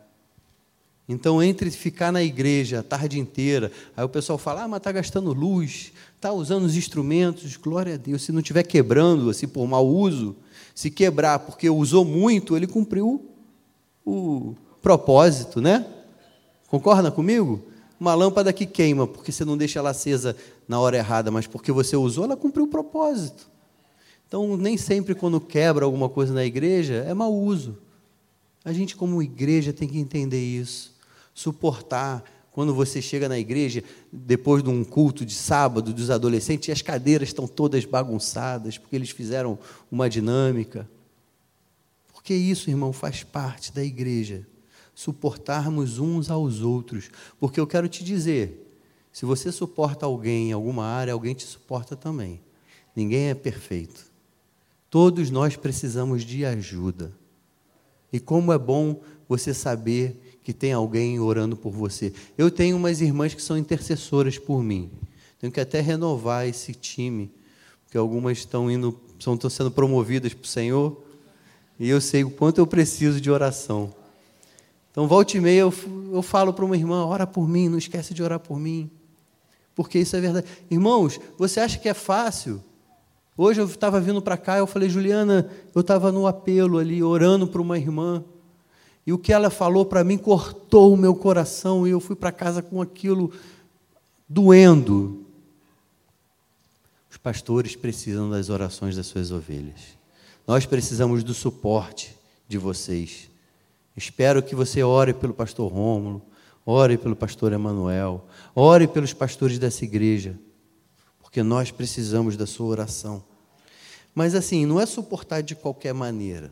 [1.08, 4.92] Então, entre ficar na igreja a tarde inteira, aí o pessoal fala, ah, mas está
[4.92, 8.22] gastando luz, está usando os instrumentos, glória a Deus.
[8.24, 10.36] Se não estiver quebrando, assim, por mau uso,
[10.74, 13.30] se quebrar porque usou muito, ele cumpriu
[14.06, 15.86] o propósito, né?
[16.68, 17.62] Concorda comigo?
[18.00, 20.36] Uma lâmpada que queima, porque você não deixa ela acesa
[20.68, 23.50] na hora errada, mas porque você usou, ela cumpriu o propósito.
[24.28, 27.78] Então, nem sempre quando quebra alguma coisa na igreja, é mau uso.
[28.66, 30.93] A gente, como igreja, tem que entender isso.
[31.34, 32.24] Suportar.
[32.52, 36.82] Quando você chega na igreja, depois de um culto de sábado dos adolescentes, e as
[36.82, 39.58] cadeiras estão todas bagunçadas, porque eles fizeram
[39.92, 40.88] uma dinâmica.
[42.14, 44.46] Porque isso, irmão, faz parte da igreja
[44.94, 47.10] suportarmos uns aos outros.
[47.40, 48.78] Porque eu quero te dizer,
[49.12, 52.42] se você suporta alguém em alguma área, alguém te suporta também.
[52.96, 54.12] Ninguém é perfeito.
[54.90, 57.12] Todos nós precisamos de ajuda.
[58.12, 62.14] E como é bom você saber que tem alguém orando por você.
[62.38, 64.92] Eu tenho umas irmãs que são intercessoras por mim.
[65.40, 67.32] Tenho que até renovar esse time,
[67.86, 71.04] porque algumas estão indo, estão sendo promovidas para o Senhor,
[71.80, 73.94] e eu sei o quanto eu preciso de oração.
[74.92, 75.74] Então, volta e meia, eu,
[76.12, 78.92] eu falo para uma irmã: ora por mim, não esquece de orar por mim.
[79.74, 80.48] Porque isso é verdade.
[80.70, 82.64] Irmãos, você acha que é fácil?
[83.36, 87.48] Hoje eu estava vindo para cá, eu falei, Juliana, eu estava no apelo ali, orando
[87.48, 88.24] para uma irmã,
[89.06, 92.32] e o que ela falou para mim cortou o meu coração, e eu fui para
[92.32, 93.32] casa com aquilo
[94.28, 95.26] doendo.
[97.12, 99.98] Os pastores precisam das orações das suas ovelhas.
[100.48, 103.30] Nós precisamos do suporte de vocês.
[103.96, 106.22] Espero que você ore pelo pastor Rômulo,
[106.66, 110.40] ore pelo pastor Emanuel, ore pelos pastores dessa igreja,
[111.22, 113.24] porque nós precisamos da sua oração.
[114.16, 116.52] Mas assim, não é suportar de qualquer maneira.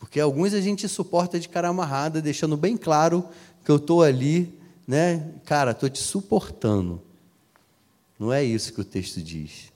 [0.00, 3.28] Porque alguns a gente suporta de cara amarrada, deixando bem claro
[3.62, 4.58] que eu estou ali,
[4.88, 5.30] né?
[5.44, 7.00] Cara, estou te suportando.
[8.18, 9.70] Não é isso que o texto diz.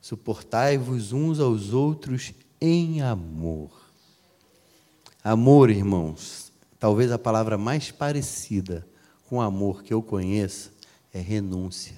[0.00, 3.70] Suportai-vos uns aos outros em amor.
[5.22, 8.86] Amor, irmãos, talvez a palavra mais parecida
[9.28, 10.70] com amor que eu conheça
[11.12, 11.96] é renúncia.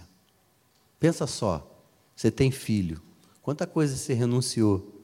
[0.99, 1.71] Pensa só,
[2.17, 3.01] você tem filho,
[3.43, 5.03] quanta coisa você renunciou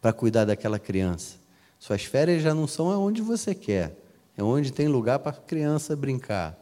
[0.00, 1.41] para cuidar daquela criança?
[1.82, 3.92] Suas férias já não são aonde você quer,
[4.36, 6.56] é onde tem lugar para a criança brincar.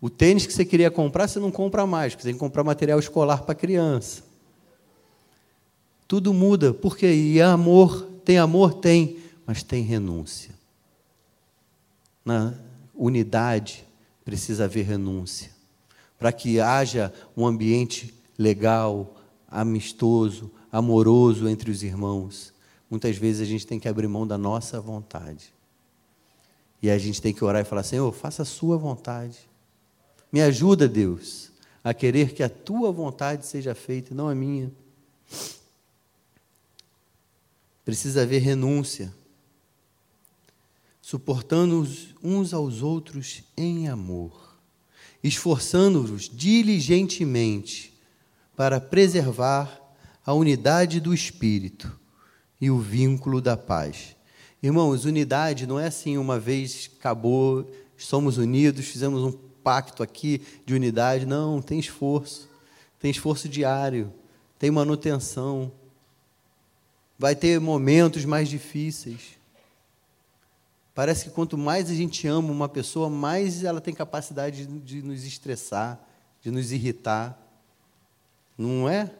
[0.00, 2.64] O tênis que você queria comprar, você não compra mais, porque você tem que comprar
[2.64, 4.22] material escolar para a criança.
[6.08, 10.54] Tudo muda, porque e amor, tem amor, tem, mas tem renúncia.
[12.24, 12.54] Na
[12.94, 13.84] unidade
[14.24, 15.50] precisa haver renúncia.
[16.18, 22.53] Para que haja um ambiente legal, amistoso, amoroso entre os irmãos.
[22.90, 25.52] Muitas vezes a gente tem que abrir mão da nossa vontade.
[26.82, 29.38] E a gente tem que orar e falar: Senhor, faça a sua vontade.
[30.30, 31.50] Me ajuda, Deus,
[31.82, 34.70] a querer que a tua vontade seja feita e não a minha.
[37.84, 39.12] Precisa haver renúncia
[41.04, 44.56] suportando-os uns aos outros em amor,
[45.22, 47.92] esforçando-vos diligentemente
[48.56, 49.82] para preservar
[50.24, 51.92] a unidade do espírito
[52.60, 54.16] e o vínculo da paz.
[54.62, 60.74] Irmãos, unidade não é assim uma vez acabou, somos unidos, fizemos um pacto aqui de
[60.74, 61.26] unidade.
[61.26, 62.48] Não, tem esforço.
[62.98, 64.12] Tem esforço diário,
[64.58, 65.70] tem manutenção.
[67.18, 69.38] Vai ter momentos mais difíceis.
[70.94, 75.02] Parece que quanto mais a gente ama uma pessoa, mais ela tem capacidade de, de
[75.02, 76.00] nos estressar,
[76.40, 77.38] de nos irritar.
[78.56, 79.10] Não é?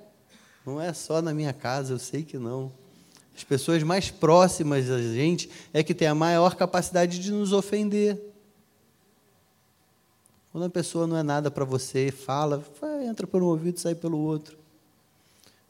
[0.65, 2.73] Não é só na minha casa, eu sei que não.
[3.37, 8.21] As pessoas mais próximas da gente é que tem a maior capacidade de nos ofender.
[10.53, 12.65] Quando a pessoa não é nada para você, fala,
[13.09, 14.57] entra por um ouvido e sai pelo outro.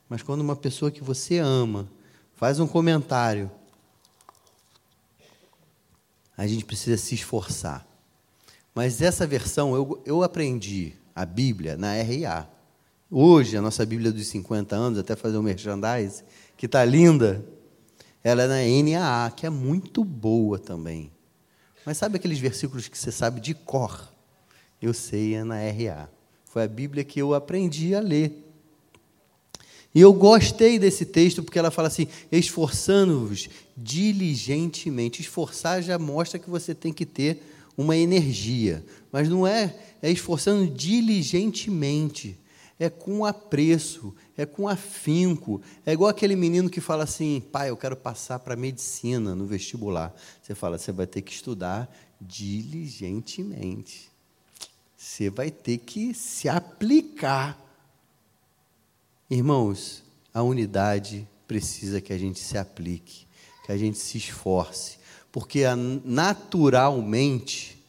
[0.09, 1.89] Mas quando uma pessoa que você ama
[2.37, 3.51] faz um comentário
[6.37, 7.87] a gente precisa se esforçar.
[8.75, 12.49] Mas essa versão, eu, eu aprendi a Bíblia na RA.
[13.11, 16.25] Hoje, a nossa Bíblia dos 50 anos, até fazer um merchandise,
[16.57, 17.45] que está linda,
[18.25, 21.13] ela é na NAA, que é muito boa também.
[21.85, 24.11] Mas sabe aqueles versículos que você sabe de cor?
[24.81, 26.09] Eu sei, é na RA.
[26.47, 28.41] Foi a Bíblia que eu aprendi a ler.
[29.95, 35.21] E eu gostei desse texto porque ela fala assim: esforçando-vos diligentemente.
[35.21, 37.43] Esforçar já mostra que você tem que ter
[37.77, 42.39] uma energia, mas não é, é esforçando diligentemente.
[42.79, 45.63] É com apreço, é com afinco.
[45.87, 50.15] É igual aquele menino que fala assim: pai, eu quero passar para medicina no vestibular.
[50.43, 54.11] Você fala: você vai ter que estudar diligentemente.
[54.97, 57.61] Você vai ter que se aplicar.
[59.31, 63.27] Irmãos, a unidade precisa que a gente se aplique,
[63.65, 64.99] que a gente se esforce,
[65.31, 65.63] porque
[66.05, 67.83] naturalmente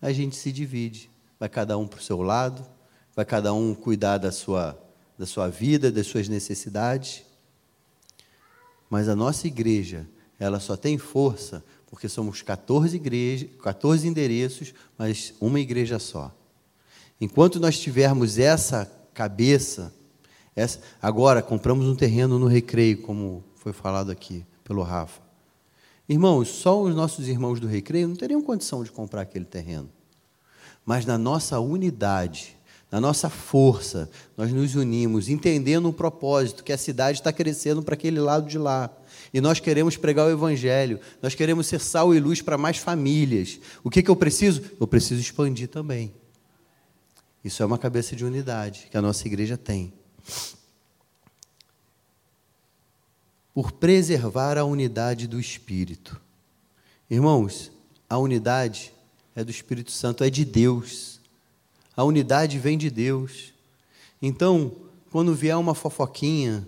[0.00, 1.10] a gente se divide.
[1.38, 2.66] Vai cada um para o seu lado,
[3.14, 4.78] vai cada um cuidar da sua,
[5.18, 7.22] da sua vida, das suas necessidades.
[8.90, 10.06] Mas a nossa igreja,
[10.38, 16.34] ela só tem força porque somos 14 igrejas, 14 endereços, mas uma igreja só.
[17.20, 19.94] Enquanto nós tivermos essa cabeça,
[20.56, 25.22] essa, agora compramos um terreno no Recreio, como foi falado aqui pelo Rafa.
[26.08, 29.88] Irmãos, só os nossos irmãos do Recreio não teriam condição de comprar aquele terreno.
[30.84, 32.56] Mas na nossa unidade,
[32.94, 37.94] na nossa força, nós nos unimos, entendendo o propósito, que a cidade está crescendo para
[37.94, 38.88] aquele lado de lá.
[39.32, 43.58] E nós queremos pregar o Evangelho, nós queremos ser sal e luz para mais famílias.
[43.82, 44.62] O que, que eu preciso?
[44.78, 46.14] Eu preciso expandir também.
[47.44, 49.92] Isso é uma cabeça de unidade que a nossa igreja tem.
[53.52, 56.20] Por preservar a unidade do Espírito.
[57.10, 57.72] Irmãos,
[58.08, 58.94] a unidade
[59.34, 61.13] é do Espírito Santo, é de Deus.
[61.96, 63.52] A unidade vem de Deus.
[64.20, 64.72] Então,
[65.10, 66.66] quando vier uma fofoquinha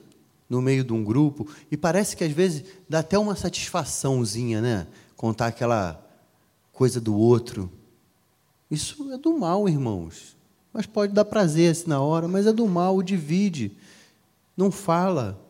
[0.49, 4.87] no meio de um grupo, e parece que às vezes dá até uma satisfaçãozinha, né?
[5.17, 6.01] Contar aquela
[6.73, 7.71] coisa do outro.
[8.71, 10.37] Isso é do mal, irmãos.
[10.73, 13.73] Mas pode dar prazer assim na hora, mas é do mal, divide.
[14.57, 15.41] Não fala.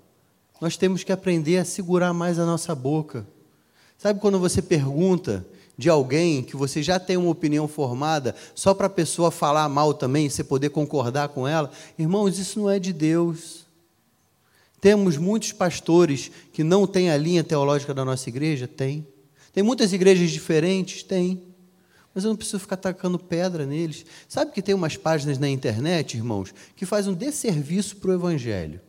[0.61, 3.27] Nós temos que aprender a segurar mais a nossa boca.
[3.99, 5.45] Sabe quando você pergunta
[5.77, 9.93] de alguém que você já tem uma opinião formada, só para a pessoa falar mal
[9.93, 13.67] também, você poder concordar com ela, irmãos, isso não é de Deus.
[14.81, 18.67] Temos muitos pastores que não têm a linha teológica da nossa igreja?
[18.67, 19.07] Tem.
[19.53, 21.03] Tem muitas igrejas diferentes?
[21.03, 21.43] Tem.
[22.15, 24.07] Mas eu não preciso ficar tacando pedra neles.
[24.29, 28.81] Sabe que tem umas páginas na internet, irmãos, que fazem um desserviço para o Evangelho.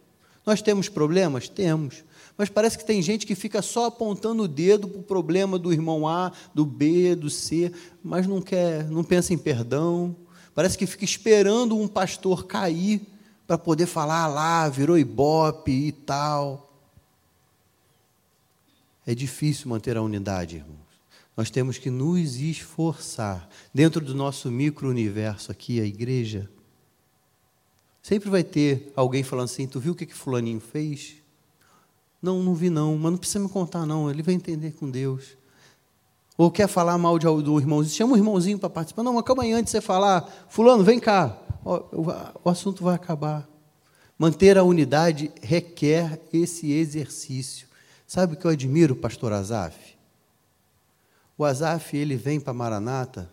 [0.48, 1.50] Nós temos problemas?
[1.50, 2.06] Temos.
[2.38, 5.74] Mas parece que tem gente que fica só apontando o dedo para o problema do
[5.74, 7.70] irmão A, do B, do C,
[8.02, 10.16] mas não quer, não pensa em perdão.
[10.56, 13.02] Parece que fica esperando um pastor cair
[13.46, 16.72] para poder falar ah, lá, virou ibope e tal.
[19.06, 20.78] É difícil manter a unidade, irmãos.
[21.36, 26.50] Nós temos que nos esforçar dentro do nosso micro-universo aqui, a igreja.
[28.08, 31.16] Sempre vai ter alguém falando assim: tu viu o que, que Fulaninho fez?
[32.22, 35.36] Não, não vi não, mas não precisa me contar não, ele vai entender com Deus.
[36.38, 39.04] Ou quer falar mal de, irmãozinho, chama o irmãozinho para participar.
[39.04, 42.06] Não, mas calma aí, antes de você falar, fulano, vem cá, o, o,
[42.46, 43.46] o assunto vai acabar.
[44.18, 47.68] Manter a unidade requer esse exercício.
[48.08, 49.98] Sabe o que eu admiro, pastor Azaf?
[51.38, 53.30] O Azaf, ele vem para Maranata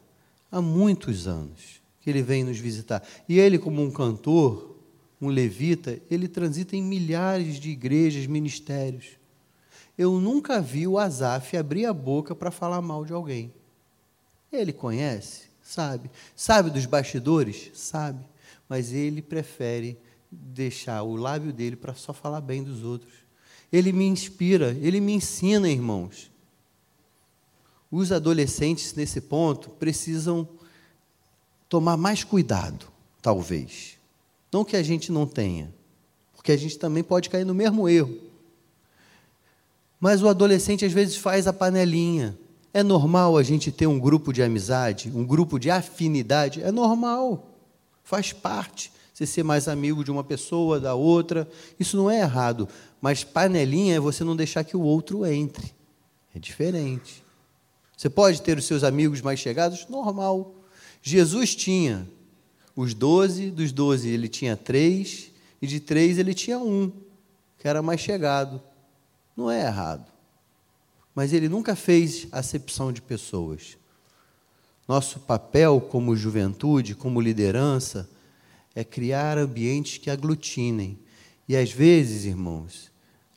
[0.51, 3.03] há muitos anos, que ele vem nos visitar.
[3.27, 4.77] E ele, como um cantor,
[5.19, 9.13] um levita, ele transita em milhares de igrejas, ministérios.
[9.97, 13.55] Eu nunca vi o Azaf abrir a boca para falar mal de alguém.
[14.53, 15.45] Ele conhece?
[15.63, 16.11] Sabe.
[16.37, 17.71] Sabe dos bastidores?
[17.73, 18.23] Sabe.
[18.69, 19.97] Mas ele prefere
[20.31, 23.15] deixar o lábio dele para só falar bem dos outros.
[23.73, 26.31] Ele me inspira, ele me ensina, irmãos.
[27.91, 30.47] Os adolescentes, nesse ponto, precisam
[31.75, 32.87] tomar mais cuidado,
[33.21, 33.99] talvez.
[34.53, 35.75] Não que a gente não tenha,
[36.33, 38.17] porque a gente também pode cair no mesmo erro.
[39.99, 42.39] Mas o adolescente às vezes faz a panelinha.
[42.73, 46.63] É normal a gente ter um grupo de amizade, um grupo de afinidade?
[46.63, 47.45] É normal,
[48.05, 48.93] faz parte.
[49.13, 52.69] Você ser mais amigo de uma pessoa, da outra, isso não é errado.
[53.01, 55.75] Mas panelinha é você não deixar que o outro entre.
[56.33, 57.25] É diferente.
[57.97, 59.89] Você pode ter os seus amigos mais chegados?
[59.89, 60.55] Normal.
[61.07, 62.09] Jesus tinha
[62.75, 66.91] os doze, dos doze ele tinha três, e de três ele tinha um,
[67.59, 68.59] que era mais chegado.
[69.37, 70.11] Não é errado.
[71.15, 73.77] Mas ele nunca fez acepção de pessoas.
[74.89, 78.09] Nosso papel como juventude, como liderança,
[78.75, 80.99] é criar ambientes que aglutinem.
[81.47, 82.91] E às vezes, irmãos,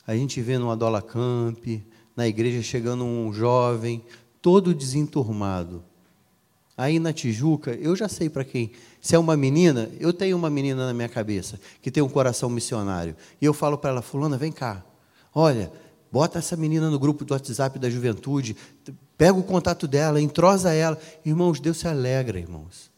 [0.08, 1.66] a gente vê no Adola Camp,
[2.16, 4.06] na igreja chegando um jovem,
[4.42, 5.84] todo desenturmado.
[6.78, 8.72] Aí na Tijuca, eu já sei para quem.
[9.02, 12.52] Se é uma menina, eu tenho uma menina na minha cabeça que tem um coração
[12.52, 13.16] missionário.
[13.42, 14.86] E eu falo para ela, fulana, vem cá.
[15.34, 15.72] Olha,
[16.12, 18.56] bota essa menina no grupo do WhatsApp da juventude,
[19.18, 21.00] pega o contato dela, entrosa ela.
[21.26, 22.92] Irmãos, Deus se alegra, irmãos.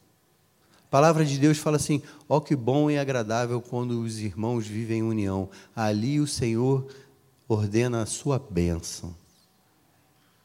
[0.76, 4.68] A palavra de Deus fala assim: ó oh, que bom e agradável quando os irmãos
[4.68, 5.50] vivem em união.
[5.74, 6.86] Ali o Senhor
[7.48, 9.16] ordena a sua bênção.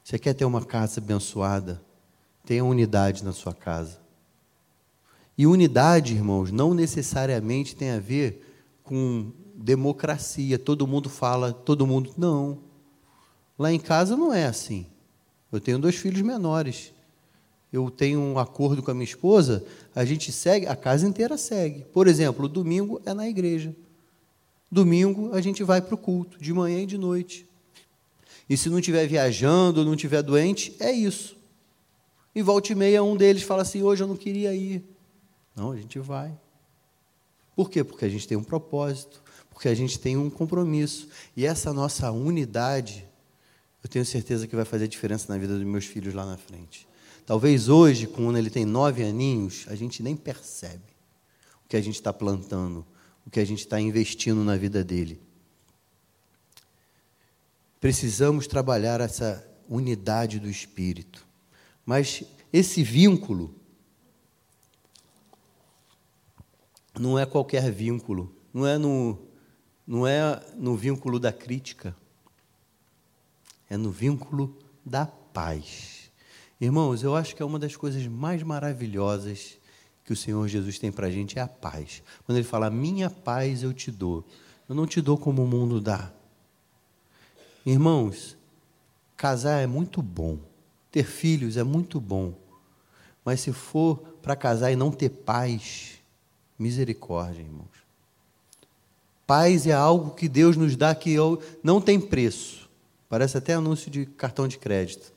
[0.05, 1.83] Você quer ter uma casa abençoada?
[2.45, 3.99] Tenha unidade na sua casa.
[5.37, 8.45] E unidade, irmãos, não necessariamente tem a ver
[8.83, 10.59] com democracia.
[10.59, 12.13] Todo mundo fala, todo mundo.
[12.17, 12.59] Não.
[13.59, 14.87] Lá em casa não é assim.
[15.51, 16.93] Eu tenho dois filhos menores.
[17.73, 19.65] Eu tenho um acordo com a minha esposa,
[19.97, 21.85] a gente segue, a casa inteira segue.
[21.93, 23.75] Por exemplo, domingo é na igreja.
[24.71, 27.45] Domingo a gente vai para o culto, de manhã e de noite.
[28.49, 31.37] E se não estiver viajando, não estiver doente, é isso.
[32.35, 34.85] E volta e meia, um deles fala assim: hoje eu não queria ir.
[35.55, 36.37] Não, a gente vai.
[37.55, 37.85] Por quê?
[37.85, 41.09] Porque a gente tem um propósito, porque a gente tem um compromisso.
[41.37, 43.07] E essa nossa unidade,
[43.83, 46.89] eu tenho certeza que vai fazer diferença na vida dos meus filhos lá na frente.
[47.25, 50.93] Talvez hoje, quando ele tem nove aninhos, a gente nem percebe
[51.65, 52.85] o que a gente está plantando,
[53.25, 55.21] o que a gente está investindo na vida dele.
[57.81, 61.25] Precisamos trabalhar essa unidade do espírito.
[61.85, 62.23] Mas
[62.53, 63.55] esse vínculo
[66.99, 69.19] não é qualquer vínculo, não é no,
[69.87, 71.97] não é no vínculo da crítica,
[73.69, 76.11] é no vínculo da paz.
[76.61, 79.59] Irmãos, eu acho que é uma das coisas mais maravilhosas
[80.05, 82.03] que o Senhor Jesus tem para a gente é a paz.
[82.25, 84.25] Quando Ele fala, minha paz eu te dou,
[84.69, 86.13] eu não te dou como o mundo dá.
[87.67, 88.37] Irmãos,
[89.17, 90.39] casar é muito bom,
[90.95, 92.33] ter filhos é muito bom,
[93.25, 95.95] mas se for para casar e não ter paz,
[96.57, 97.67] misericórdia, irmãos.
[99.27, 101.17] Paz é algo que Deus nos dá que
[101.65, 102.71] não tem preço.
[103.09, 105.13] Parece até anúncio de cartão de crédito.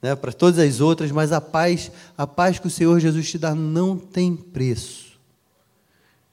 [0.00, 0.14] Né?
[0.14, 3.52] Para todas as outras, mas a paz, a paz que o Senhor Jesus te dá
[3.52, 5.18] não tem preço.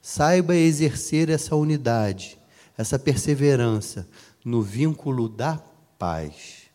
[0.00, 2.38] Saiba exercer essa unidade,
[2.76, 4.06] essa perseverança,
[4.44, 5.60] no vínculo da
[5.98, 6.68] paz.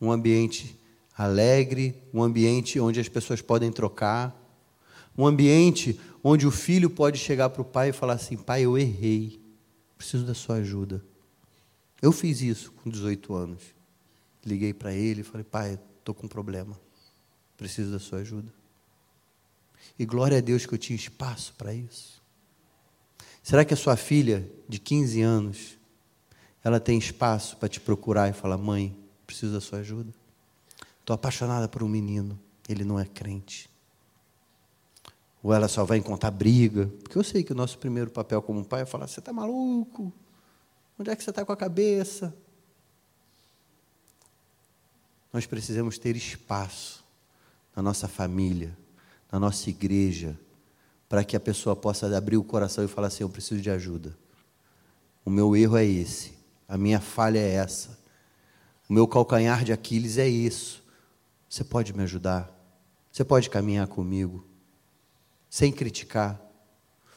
[0.00, 0.77] Um ambiente
[1.18, 4.34] alegre, um ambiente onde as pessoas podem trocar,
[5.16, 8.78] um ambiente onde o filho pode chegar para o pai e falar assim: pai, eu
[8.78, 9.40] errei,
[9.96, 11.04] preciso da sua ajuda.
[12.00, 13.62] Eu fiz isso com 18 anos.
[14.46, 16.80] Liguei para ele e falei: pai, estou com um problema,
[17.56, 18.54] preciso da sua ajuda.
[19.98, 22.22] E glória a Deus que eu tinha espaço para isso.
[23.42, 25.78] Será que a sua filha de 15 anos
[26.62, 28.96] ela tem espaço para te procurar e falar: mãe,
[29.26, 30.12] preciso da sua ajuda.
[31.08, 32.38] Estou apaixonada por um menino,
[32.68, 33.70] ele não é crente.
[35.42, 36.86] Ou ela só vai encontrar briga.
[37.02, 40.12] Porque eu sei que o nosso primeiro papel como pai é falar: você está maluco?
[40.98, 42.36] Onde é que você está com a cabeça?
[45.32, 47.02] Nós precisamos ter espaço
[47.74, 48.76] na nossa família,
[49.32, 50.38] na nossa igreja,
[51.08, 54.14] para que a pessoa possa abrir o coração e falar assim: eu preciso de ajuda.
[55.24, 56.34] O meu erro é esse.
[56.68, 57.98] A minha falha é essa.
[58.86, 60.86] O meu calcanhar de Aquiles é isso.
[61.48, 62.52] Você pode me ajudar?
[63.10, 64.46] Você pode caminhar comigo?
[65.48, 66.40] Sem criticar.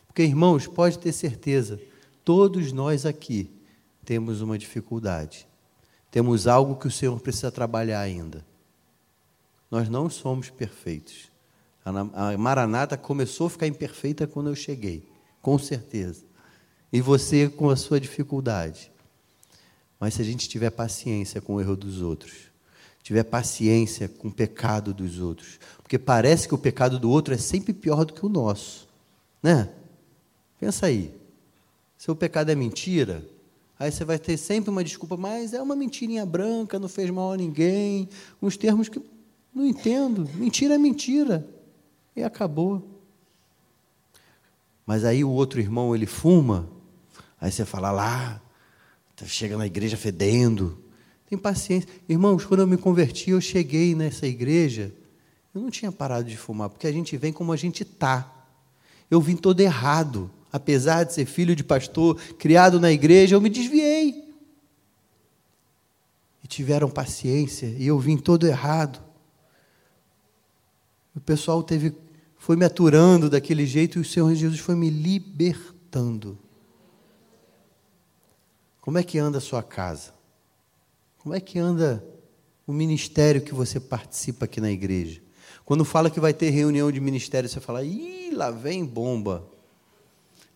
[0.07, 1.79] Porque, irmãos, pode ter certeza,
[2.23, 3.51] todos nós aqui
[4.05, 5.47] temos uma dificuldade.
[6.09, 8.45] Temos algo que o Senhor precisa trabalhar ainda.
[9.69, 11.31] Nós não somos perfeitos.
[11.83, 15.09] A Maranata começou a ficar imperfeita quando eu cheguei,
[15.41, 16.25] com certeza.
[16.91, 18.91] E você com a sua dificuldade.
[19.99, 22.50] Mas se a gente tiver paciência com o erro dos outros,
[23.03, 27.37] tiver paciência com o pecado dos outros, porque parece que o pecado do outro é
[27.37, 28.87] sempre pior do que o nosso,
[29.41, 29.69] né?
[30.59, 31.13] Pensa aí.
[31.97, 33.23] Se o pecado é mentira,
[33.77, 37.31] aí você vai ter sempre uma desculpa, mas é uma mentirinha branca, não fez mal
[37.31, 38.07] a ninguém,
[38.41, 39.01] uns termos que
[39.53, 40.29] não entendo.
[40.35, 41.47] Mentira é mentira.
[42.15, 42.87] E acabou.
[44.85, 46.67] Mas aí o outro irmão ele fuma,
[47.39, 48.41] aí você fala lá,
[49.21, 50.83] Tá chega na igreja fedendo.
[51.31, 51.87] Tem paciência.
[52.09, 54.93] Irmãos, quando eu me converti, eu cheguei nessa igreja,
[55.55, 58.49] eu não tinha parado de fumar, porque a gente vem como a gente está.
[59.09, 60.29] Eu vim todo errado.
[60.51, 64.35] Apesar de ser filho de pastor, criado na igreja, eu me desviei.
[66.43, 69.01] E tiveram paciência, e eu vim todo errado.
[71.15, 71.95] O pessoal teve,
[72.37, 76.37] foi me aturando daquele jeito, e o Senhor Jesus foi me libertando.
[78.81, 80.19] Como é que anda a sua casa?
[81.21, 82.03] Como é que anda
[82.65, 85.21] o ministério que você participa aqui na igreja?
[85.63, 89.47] Quando fala que vai ter reunião de ministério, você fala, ih, lá vem bomba.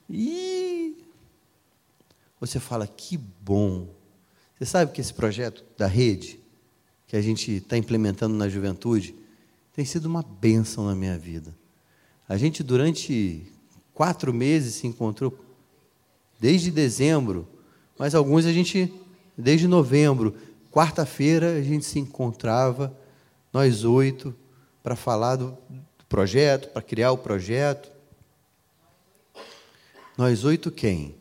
[0.09, 0.95] Ih.
[2.39, 3.87] Você fala, que bom.
[4.57, 6.39] Você sabe que esse projeto da rede,
[7.05, 9.13] que a gente está implementando na juventude,
[9.71, 11.55] tem sido uma bênção na minha vida.
[12.27, 13.45] A gente, durante
[13.93, 15.37] quatro meses, se encontrou,
[16.39, 17.47] desde dezembro,
[17.99, 18.91] mas alguns a gente,
[19.37, 20.35] desde novembro.
[20.75, 22.93] Quarta-feira, a gente se encontrava,
[23.53, 24.35] nós oito,
[24.83, 25.57] para falar do
[26.09, 27.89] projeto, para criar o projeto.
[30.17, 31.15] Nós oito quem?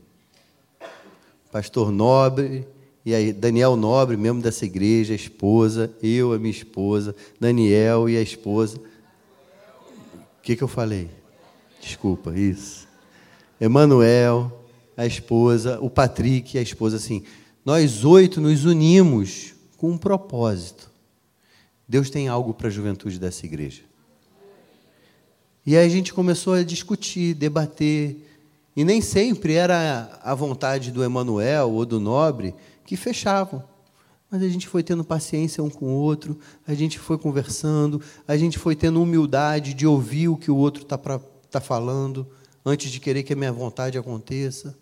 [1.53, 2.67] Pastor Nobre,
[3.05, 8.17] e aí Daniel Nobre, membro dessa igreja, a esposa, eu, a minha esposa, Daniel e
[8.17, 8.79] a esposa.
[8.79, 11.09] O que, que eu falei?
[11.81, 12.89] Desculpa, isso.
[13.61, 14.65] Emanuel,
[14.97, 17.23] a esposa, o Patrick e a esposa, assim.
[17.65, 20.91] Nós oito nos unimos com um propósito.
[21.89, 23.83] Deus tem algo para a juventude dessa igreja.
[25.65, 28.19] E aí a gente começou a discutir, debater.
[28.77, 32.55] E nem sempre era a vontade do Emanuel ou do Nobre
[32.85, 33.65] que fechavam.
[34.31, 38.37] Mas a gente foi tendo paciência um com o outro, a gente foi conversando, a
[38.37, 42.27] gente foi tendo humildade de ouvir o que o outro está tá falando,
[42.67, 44.77] antes de querer que a minha vontade aconteça.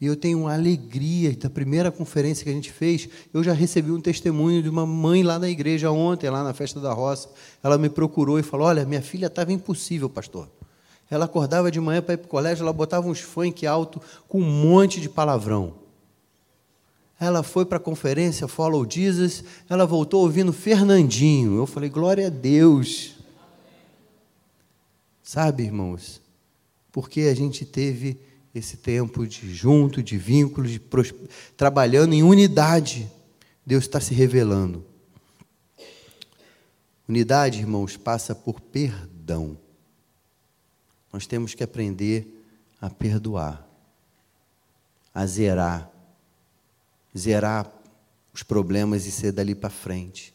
[0.00, 3.06] E eu tenho uma alegria da primeira conferência que a gente fez.
[3.34, 6.80] Eu já recebi um testemunho de uma mãe lá na igreja ontem, lá na festa
[6.80, 7.28] da roça.
[7.62, 10.48] Ela me procurou e falou: Olha, minha filha estava impossível, pastor.
[11.10, 14.40] Ela acordava de manhã para ir para o colégio, ela botava uns funk alto com
[14.40, 15.74] um monte de palavrão.
[17.18, 21.58] Ela foi para a conferência Follow Jesus, ela voltou ouvindo Fernandinho.
[21.58, 23.16] Eu falei, glória a Deus.
[25.22, 26.22] Sabe, irmãos,
[26.90, 28.18] porque a gente teve
[28.54, 30.80] esse tempo de junto, de vínculo, de
[31.56, 33.10] trabalhando em unidade,
[33.64, 34.84] Deus está se revelando.
[37.08, 39.56] Unidade, irmãos, passa por perdão.
[41.12, 42.26] Nós temos que aprender
[42.80, 43.66] a perdoar,
[45.12, 45.90] a zerar
[47.16, 47.70] zerar
[48.32, 50.34] os problemas e ser dali para frente.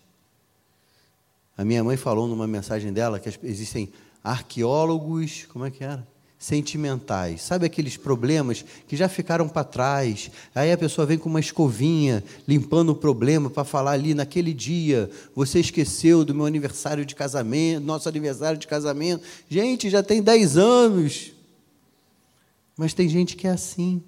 [1.57, 3.91] A minha mãe falou numa mensagem dela que existem
[4.23, 6.05] arqueólogos, como é que era?
[6.45, 7.41] Sentimentais.
[7.41, 10.29] Sabe aqueles problemas que já ficaram para trás?
[10.53, 15.09] Aí a pessoa vem com uma escovinha, limpando o problema para falar ali naquele dia,
[15.33, 19.23] você esqueceu do meu aniversário de casamento, nosso aniversário de casamento.
[19.49, 21.31] Gente, já tem 10 anos.
[22.77, 24.03] Mas tem gente que é assim.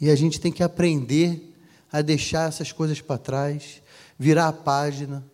[0.00, 1.52] E a gente tem que aprender
[1.90, 3.82] a deixar essas coisas para trás,
[4.16, 5.24] virar a página,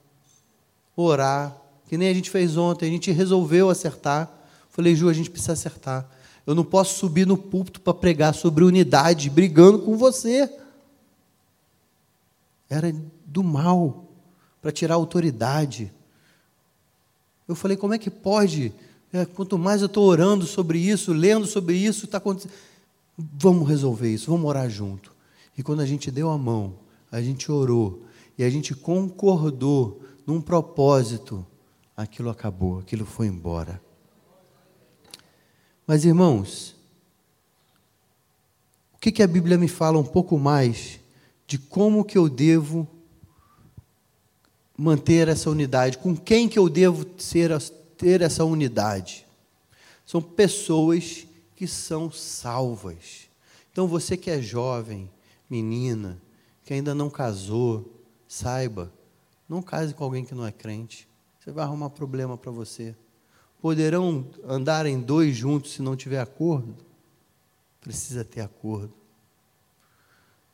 [0.96, 1.54] orar,
[1.86, 4.33] que nem a gente fez ontem, a gente resolveu acertar.
[4.74, 6.04] Falei, Ju, a gente precisa acertar.
[6.44, 10.52] Eu não posso subir no púlpito para pregar sobre unidade, brigando com você.
[12.68, 12.92] Era
[13.24, 14.04] do mal,
[14.60, 15.92] para tirar autoridade.
[17.46, 18.74] Eu falei, como é que pode?
[19.12, 22.52] É, quanto mais eu estou orando sobre isso, lendo sobre isso, está acontecendo.
[23.16, 25.12] Vamos resolver isso, vamos orar junto.
[25.56, 26.74] E quando a gente deu a mão,
[27.12, 28.02] a gente orou
[28.36, 31.46] e a gente concordou num propósito,
[31.96, 33.83] aquilo acabou, aquilo foi embora.
[35.86, 36.74] Mas irmãos,
[38.94, 41.00] o que, que a Bíblia me fala um pouco mais
[41.46, 42.88] de como que eu devo
[44.76, 47.50] manter essa unidade, com quem que eu devo ser,
[47.96, 49.26] ter essa unidade?
[50.06, 53.28] São pessoas que são salvas.
[53.70, 55.10] Então você que é jovem,
[55.48, 56.20] menina
[56.64, 57.92] que ainda não casou,
[58.26, 58.90] saiba,
[59.48, 61.06] não case com alguém que não é crente.
[61.38, 62.96] Você vai arrumar problema para você.
[63.64, 66.76] Poderão andar em dois juntos se não tiver acordo?
[67.80, 68.92] Precisa ter acordo.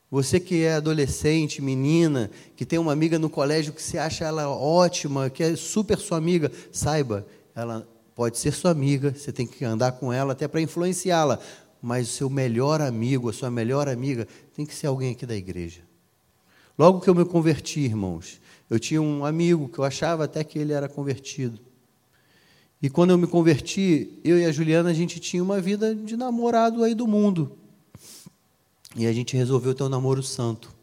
[0.08, 4.48] Você que é adolescente, menina, que tem uma amiga no colégio que você acha ela
[4.48, 7.84] ótima, que é super sua amiga, saiba, ela
[8.14, 11.40] pode ser sua amiga, você tem que andar com ela até para influenciá-la,
[11.82, 15.34] mas o seu melhor amigo, a sua melhor amiga, tem que ser alguém aqui da
[15.34, 15.80] igreja.
[16.78, 18.40] Logo que eu me converti, irmãos,
[18.70, 21.69] eu tinha um amigo que eu achava até que ele era convertido.
[22.82, 26.16] E quando eu me converti, eu e a Juliana, a gente tinha uma vida de
[26.16, 27.58] namorado aí do mundo.
[28.96, 30.74] E a gente resolveu ter um namoro santo.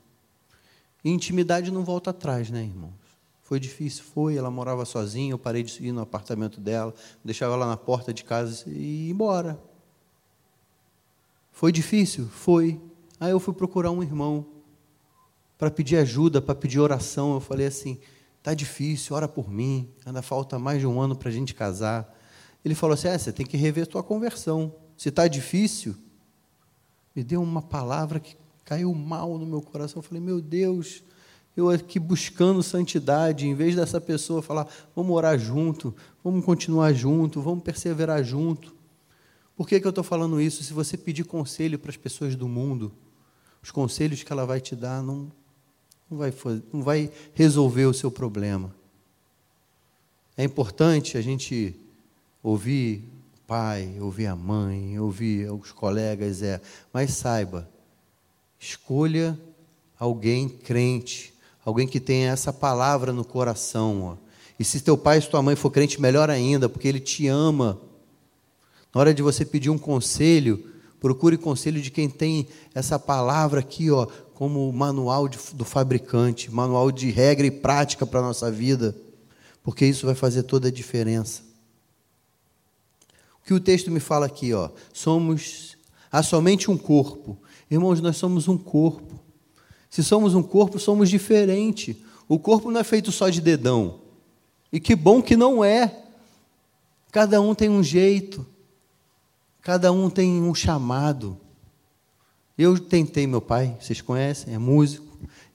[1.03, 2.93] E intimidade não volta atrás, né, irmãos?
[3.41, 4.35] Foi difícil, foi.
[4.35, 6.93] Ela morava sozinha, eu parei de ir no apartamento dela,
[7.23, 9.59] deixava ela na porta de casa e ia embora.
[11.51, 12.27] Foi difícil?
[12.27, 12.79] Foi.
[13.19, 14.45] Aí eu fui procurar um irmão
[15.57, 17.33] para pedir ajuda, para pedir oração.
[17.33, 17.97] Eu falei assim:
[18.47, 19.89] tá difícil, ora por mim.
[20.05, 22.17] Ainda falta mais de um ano para a gente casar.
[22.63, 24.73] Ele falou assim: é, você tem que rever sua conversão.
[24.95, 25.93] Se está difícil,
[27.13, 29.99] me deu uma palavra que caiu mal no meu coração.
[29.99, 31.03] Eu falei: meu Deus,
[31.57, 35.93] eu aqui buscando santidade, em vez dessa pessoa falar, vamos orar junto,
[36.23, 38.73] vamos continuar junto, vamos perseverar junto.
[39.57, 40.63] Por que, que eu estou falando isso?
[40.63, 42.93] Se você pedir conselho para as pessoas do mundo,
[43.61, 45.29] os conselhos que ela vai te dar não,
[46.09, 46.33] não, vai,
[46.73, 48.73] não vai resolver o seu problema.
[50.35, 51.75] É importante a gente
[52.43, 53.03] ouvir
[53.35, 56.61] o pai, ouvir a mãe, ouvir os colegas, é.
[56.93, 57.67] Mas saiba,
[58.59, 59.37] escolha
[59.99, 61.33] alguém crente,
[61.65, 64.03] alguém que tenha essa palavra no coração.
[64.03, 64.17] Ó.
[64.59, 67.79] E se teu pai e tua mãe for crente, melhor ainda, porque ele te ama.
[68.93, 73.91] Na hora de você pedir um conselho, procure conselho de quem tem essa palavra aqui,
[73.91, 78.95] ó, como manual de, do fabricante, manual de regra e prática para a nossa vida,
[79.63, 81.41] porque isso vai fazer toda a diferença.
[83.41, 85.75] O que o texto me fala aqui, ó, somos
[86.11, 87.35] há somente um corpo.
[87.69, 89.19] Irmãos, nós somos um corpo.
[89.89, 92.05] Se somos um corpo, somos diferente.
[92.29, 94.01] O corpo não é feito só de dedão.
[94.71, 96.03] E que bom que não é.
[97.11, 98.45] Cada um tem um jeito.
[99.63, 101.39] Cada um tem um chamado.
[102.57, 105.05] Eu tentei, meu pai, vocês conhecem, é músico.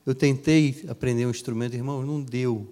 [0.06, 2.66] Eu tentei aprender um instrumento, irmão, não deu.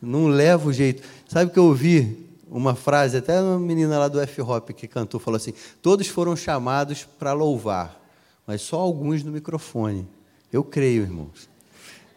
[0.00, 1.02] Não leva o jeito.
[1.28, 5.36] Sabe que eu ouvi uma frase, até uma menina lá do F-Hop que cantou, falou
[5.36, 8.00] assim: todos foram chamados para louvar,
[8.46, 10.06] mas só alguns no microfone.
[10.52, 11.48] Eu creio, irmãos.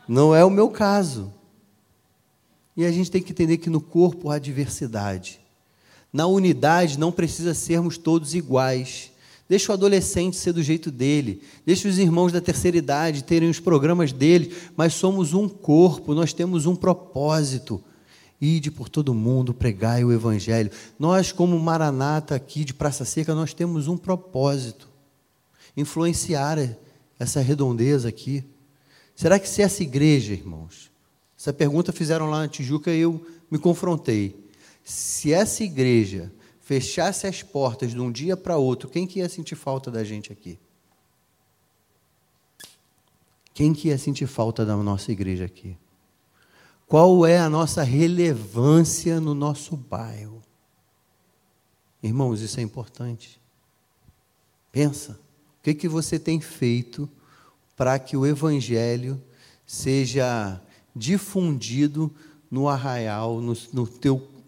[0.07, 1.33] Não é o meu caso.
[2.77, 5.39] E a gente tem que entender que no corpo há diversidade.
[6.13, 9.11] Na unidade não precisa sermos todos iguais.
[9.49, 11.41] Deixa o adolescente ser do jeito dele.
[11.65, 14.53] Deixa os irmãos da terceira idade terem os programas deles.
[14.77, 17.83] Mas somos um corpo, nós temos um propósito.
[18.39, 20.69] Ide por todo mundo, pregai o Evangelho.
[20.99, 24.87] Nós, como Maranata aqui de Praça Seca, nós temos um propósito:
[25.75, 26.57] influenciar
[27.17, 28.43] essa redondeza aqui.
[29.15, 30.91] Será que se essa igreja, irmãos,
[31.37, 34.47] essa pergunta fizeram lá na Tijuca e eu me confrontei.
[34.83, 36.31] Se essa igreja
[36.69, 40.31] fechasse as portas de um dia para outro, quem que ia sentir falta da gente
[40.31, 40.59] aqui?
[43.55, 45.75] Quem que ia sentir falta da nossa igreja aqui?
[46.85, 50.43] Qual é a nossa relevância no nosso bairro?
[52.03, 53.41] Irmãos, isso é importante.
[54.71, 57.09] Pensa, o que, que você tem feito
[57.75, 59.19] para que o Evangelho
[59.65, 60.61] seja
[60.95, 62.13] difundido
[62.49, 64.38] no arraial, no, no teu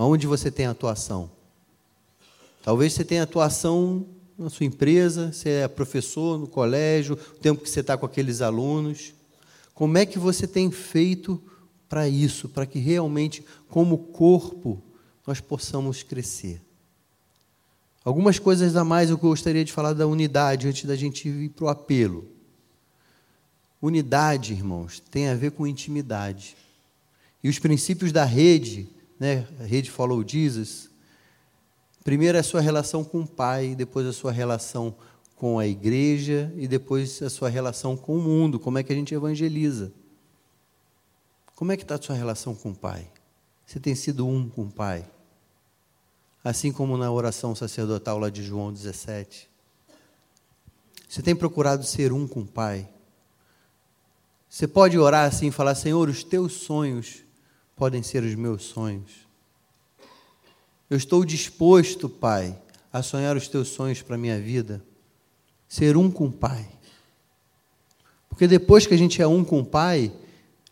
[0.00, 1.28] Onde você tem atuação?
[2.62, 4.06] Talvez você tenha atuação
[4.38, 8.40] na sua empresa, você é professor no colégio, o tempo que você está com aqueles
[8.40, 9.12] alunos.
[9.74, 11.42] Como é que você tem feito
[11.88, 14.80] para isso, para que realmente, como corpo,
[15.26, 16.62] nós possamos crescer?
[18.04, 21.64] Algumas coisas a mais eu gostaria de falar da unidade antes da gente ir para
[21.64, 22.28] o apelo.
[23.82, 26.56] Unidade, irmãos, tem a ver com intimidade.
[27.42, 28.88] E os princípios da rede
[29.18, 30.90] né, a rede Follow Jesus,
[32.04, 34.94] primeiro é a sua relação com o Pai, depois a sua relação
[35.36, 38.96] com a igreja e depois a sua relação com o mundo, como é que a
[38.96, 39.92] gente evangeliza.
[41.54, 43.10] Como é que está a sua relação com o Pai?
[43.66, 45.08] Você tem sido um com o Pai?
[46.42, 49.50] Assim como na oração sacerdotal lá de João 17.
[51.08, 52.88] Você tem procurado ser um com o Pai?
[54.48, 57.24] Você pode orar assim e falar: Senhor, os teus sonhos
[57.78, 59.28] podem ser os meus sonhos.
[60.90, 62.60] Eu estou disposto, Pai,
[62.92, 64.82] a sonhar os teus sonhos para a minha vida,
[65.68, 66.68] ser um com o Pai.
[68.28, 70.12] Porque depois que a gente é um com o Pai,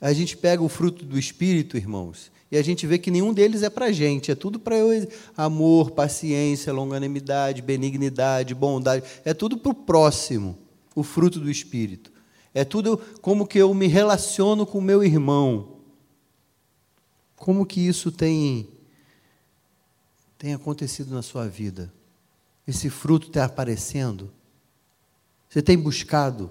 [0.01, 3.63] a gente pega o fruto do Espírito, irmãos, e a gente vê que nenhum deles
[3.63, 4.89] é para a gente, é tudo para eu.
[5.37, 10.59] Amor, paciência, longanimidade, benignidade, bondade, é tudo para o próximo,
[10.95, 12.11] o fruto do Espírito.
[12.53, 15.76] É tudo como que eu me relaciono com o meu irmão.
[17.37, 18.69] Como que isso tem,
[20.39, 21.93] tem acontecido na sua vida?
[22.67, 24.33] Esse fruto está aparecendo?
[25.49, 26.51] Você tem buscado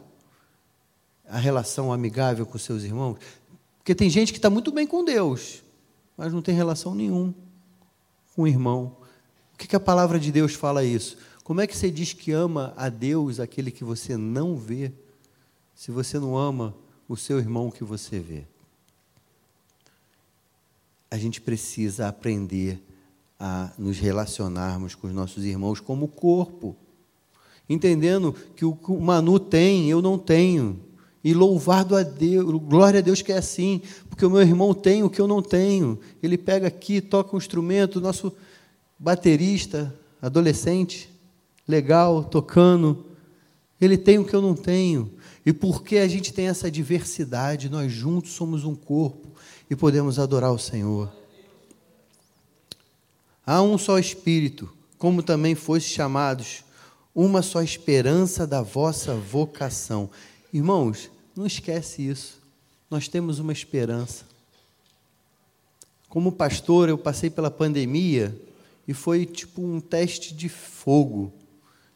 [1.28, 3.18] a relação amigável com seus irmãos?
[3.80, 5.64] Porque tem gente que está muito bem com Deus,
[6.16, 7.34] mas não tem relação nenhuma
[8.36, 8.98] com o irmão.
[9.54, 11.18] O que, que a palavra de Deus fala isso?
[11.44, 14.92] Como é que você diz que ama a Deus aquele que você não vê,
[15.74, 16.76] se você não ama
[17.08, 18.46] o seu irmão que você vê?
[21.16, 22.78] A gente precisa aprender
[23.40, 26.76] a nos relacionarmos com os nossos irmãos como corpo,
[27.70, 30.78] entendendo que o que o Manu tem, eu não tenho.
[31.24, 35.04] E louvado a Deus, glória a Deus que é assim, porque o meu irmão tem
[35.04, 35.98] o que eu não tenho.
[36.22, 38.34] Ele pega aqui, toca um instrumento, nosso
[39.00, 41.10] baterista, adolescente,
[41.66, 43.06] legal, tocando,
[43.80, 45.14] ele tem o que eu não tenho.
[45.46, 49.25] E porque a gente tem essa diversidade, nós juntos somos um corpo
[49.70, 51.12] e podemos adorar o Senhor.
[53.46, 56.64] Há um só Espírito, como também foste chamados,
[57.14, 60.10] uma só esperança da vossa vocação.
[60.52, 62.42] Irmãos, não esquece isso.
[62.90, 64.26] Nós temos uma esperança.
[66.10, 68.36] Como pastor, eu passei pela pandemia
[68.88, 71.34] e foi tipo um teste de fogo.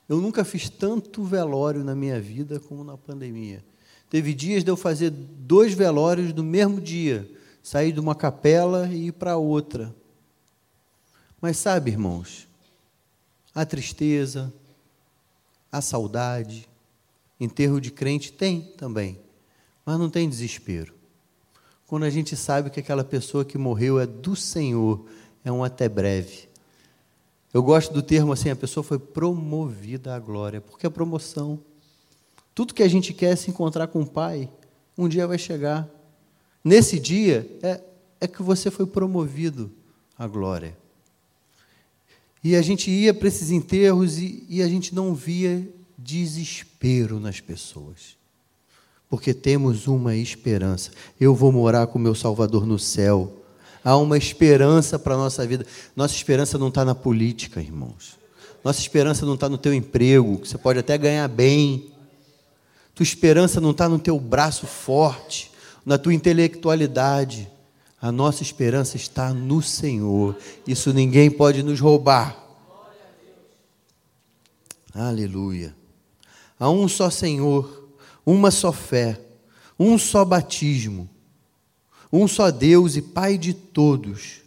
[0.07, 3.63] Eu nunca fiz tanto velório na minha vida como na pandemia.
[4.09, 7.29] Teve dias de eu fazer dois velórios no mesmo dia,
[7.69, 9.95] sair de uma capela e ir para outra.
[11.39, 12.47] Mas sabe, irmãos,
[13.53, 14.51] a tristeza,
[15.71, 16.67] a saudade,
[17.39, 19.19] enterro de crente tem também,
[19.85, 20.95] mas não tem desespero.
[21.85, 25.05] Quando a gente sabe que aquela pessoa que morreu é do Senhor,
[25.45, 26.49] é um até breve.
[27.53, 31.59] Eu gosto do termo assim, a pessoa foi promovida à glória, porque é promoção.
[32.55, 34.49] Tudo que a gente quer é se encontrar com o Pai,
[34.97, 35.98] um dia vai chegar.
[36.63, 37.81] Nesse dia é,
[38.21, 39.71] é que você foi promovido
[40.17, 40.77] à glória.
[42.43, 47.39] E a gente ia para esses enterros e, e a gente não via desespero nas
[47.39, 48.17] pessoas.
[49.09, 50.91] Porque temos uma esperança.
[51.19, 53.43] Eu vou morar com meu Salvador no céu.
[53.83, 55.65] Há uma esperança para a nossa vida.
[55.95, 58.17] Nossa esperança não está na política, irmãos.
[58.63, 61.91] Nossa esperança não está no teu emprego, que você pode até ganhar bem.
[62.93, 65.48] Tua esperança não está no teu braço forte,
[65.89, 67.49] na tua intelectualidade.
[67.99, 70.37] A nossa esperança está no Senhor.
[70.65, 72.37] Isso ninguém pode nos roubar.
[74.93, 75.75] Aleluia.
[76.59, 77.89] Há um só Senhor,
[78.25, 79.19] uma só fé,
[79.77, 81.09] um só batismo
[82.11, 84.41] um só Deus e Pai de todos,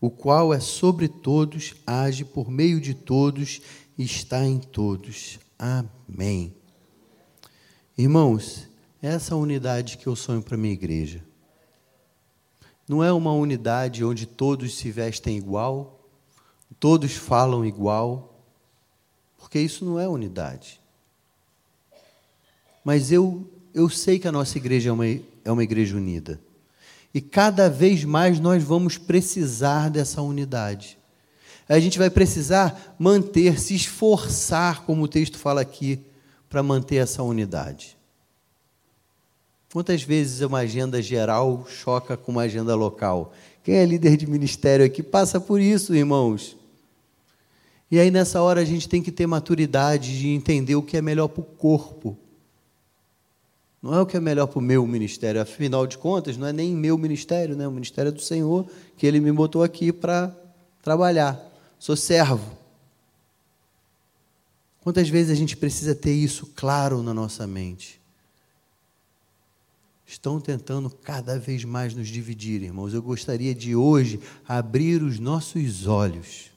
[0.00, 3.60] o qual é sobre todos, age por meio de todos
[3.98, 5.38] e está em todos.
[5.58, 6.54] Amém.
[7.98, 8.68] Irmãos,
[9.02, 11.24] essa unidade que eu sonho para minha igreja.
[12.88, 16.08] Não é uma unidade onde todos se vestem igual,
[16.78, 18.40] todos falam igual,
[19.36, 20.80] porque isso não é unidade.
[22.84, 26.40] Mas eu, eu sei que a nossa igreja é uma, é uma igreja unida.
[27.12, 30.98] E cada vez mais nós vamos precisar dessa unidade.
[31.68, 36.00] A gente vai precisar manter, se esforçar, como o texto fala aqui,
[36.48, 37.96] para manter essa unidade.
[39.72, 43.32] Quantas vezes uma agenda geral choca com uma agenda local?
[43.64, 46.58] Quem é líder de ministério aqui passa por isso, irmãos.
[47.90, 51.00] E aí, nessa hora, a gente tem que ter maturidade de entender o que é
[51.00, 52.18] melhor para o corpo.
[53.82, 56.52] Não é o que é melhor para o meu ministério, afinal de contas, não é
[56.52, 57.66] nem meu ministério, né?
[57.66, 58.66] o ministério é do Senhor,
[58.98, 60.36] que Ele me botou aqui para
[60.82, 61.40] trabalhar.
[61.78, 62.58] Sou servo.
[64.82, 68.01] Quantas vezes a gente precisa ter isso claro na nossa mente?
[70.12, 72.92] Estão tentando cada vez mais nos dividir, irmãos.
[72.92, 76.50] Eu gostaria de hoje abrir os nossos olhos,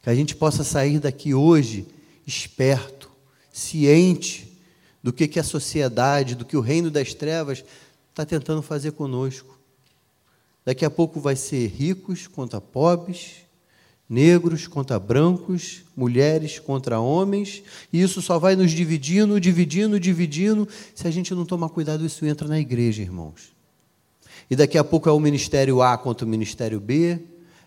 [0.00, 1.84] que a gente possa sair daqui hoje
[2.24, 3.10] esperto,
[3.52, 4.56] ciente
[5.02, 7.64] do que, que a sociedade, do que o reino das trevas
[8.08, 9.58] está tentando fazer conosco.
[10.64, 13.38] Daqui a pouco vai ser ricos contra pobres,
[14.12, 20.68] negros contra brancos, mulheres contra homens, e isso só vai nos dividindo, dividindo, dividindo.
[20.94, 23.54] Se a gente não tomar cuidado, isso entra na igreja, irmãos.
[24.50, 27.20] E daqui a pouco é o ministério A contra o ministério B,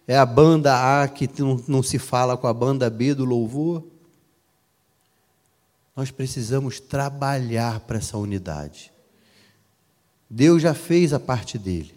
[0.08, 3.84] é a banda A que não, não se fala com a banda B do louvor.
[5.96, 8.92] Nós precisamos trabalhar para essa unidade.
[10.30, 11.96] Deus já fez a parte dele.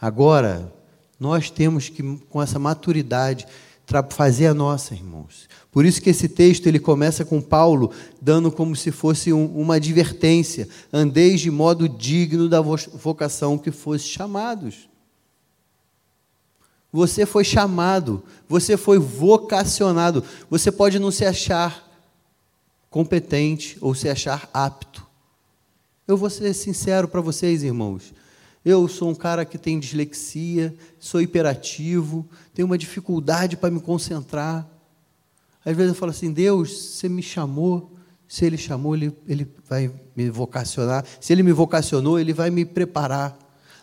[0.00, 0.72] Agora,
[1.18, 3.46] nós temos que, com essa maturidade,
[4.10, 5.48] fazer a nossa, irmãos.
[5.70, 9.76] Por isso que esse texto ele começa com Paulo dando como se fosse um, uma
[9.76, 14.88] advertência: andeis de modo digno da vocação que fosse chamados.
[16.92, 20.24] Você foi chamado, você foi vocacionado.
[20.48, 21.86] Você pode não se achar
[22.90, 25.06] competente ou se achar apto.
[26.06, 28.14] Eu vou ser sincero para vocês, irmãos.
[28.64, 34.66] Eu sou um cara que tem dislexia, sou hiperativo, tenho uma dificuldade para me concentrar.
[35.64, 37.94] Às vezes eu falo assim: Deus, você me chamou.
[38.26, 41.04] Se Ele chamou, Ele, ele vai me vocacionar.
[41.20, 43.38] Se Ele me vocacionou, Ele vai me preparar.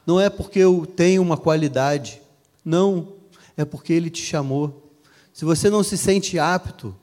[0.06, 2.22] Não é porque eu tenho uma qualidade.
[2.64, 3.14] Não.
[3.58, 4.92] É porque Ele te chamou.
[5.34, 6.96] Se você não se sente apto,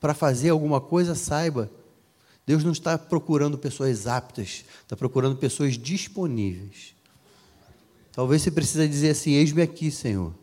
[0.00, 1.70] para fazer alguma coisa, saiba,
[2.46, 6.94] Deus não está procurando pessoas aptas, está procurando pessoas disponíveis.
[8.18, 10.34] Talvez você precise dizer assim: Eis-me aqui, Senhor.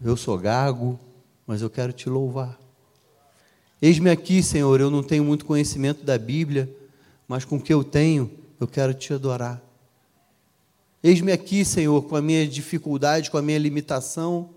[0.00, 1.00] Eu sou gago,
[1.44, 2.56] mas eu quero te louvar.
[3.82, 4.80] Eis-me aqui, Senhor.
[4.80, 6.72] Eu não tenho muito conhecimento da Bíblia,
[7.26, 8.30] mas com o que eu tenho,
[8.60, 9.60] eu quero te adorar.
[11.02, 14.50] Eis-me aqui, Senhor, com a minha dificuldade, com a minha limitação,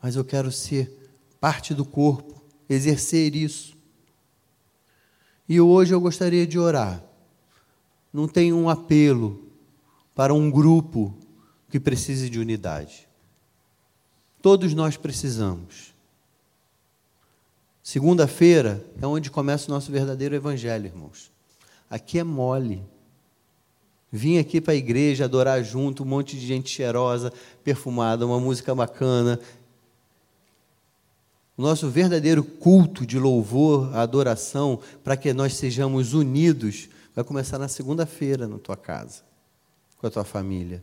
[0.00, 2.40] mas eu quero ser parte do corpo
[2.70, 3.76] exercer isso.
[5.48, 7.02] E hoje eu gostaria de orar.
[8.12, 9.42] Não tem um apelo
[10.14, 11.18] para um grupo
[11.70, 13.06] que precise de unidade.
[14.40, 15.94] todos nós precisamos.
[17.82, 21.30] Segunda-feira é onde começa o nosso verdadeiro evangelho, irmãos.
[21.88, 22.82] Aqui é mole.
[24.12, 27.32] Vim aqui para a igreja adorar junto, um monte de gente cheirosa,
[27.64, 29.40] perfumada, uma música bacana.
[31.56, 37.68] O nosso verdadeiro culto de louvor, adoração, para que nós sejamos unidos, vai começar na
[37.68, 39.22] segunda-feira na tua casa,
[39.98, 40.82] com a tua família,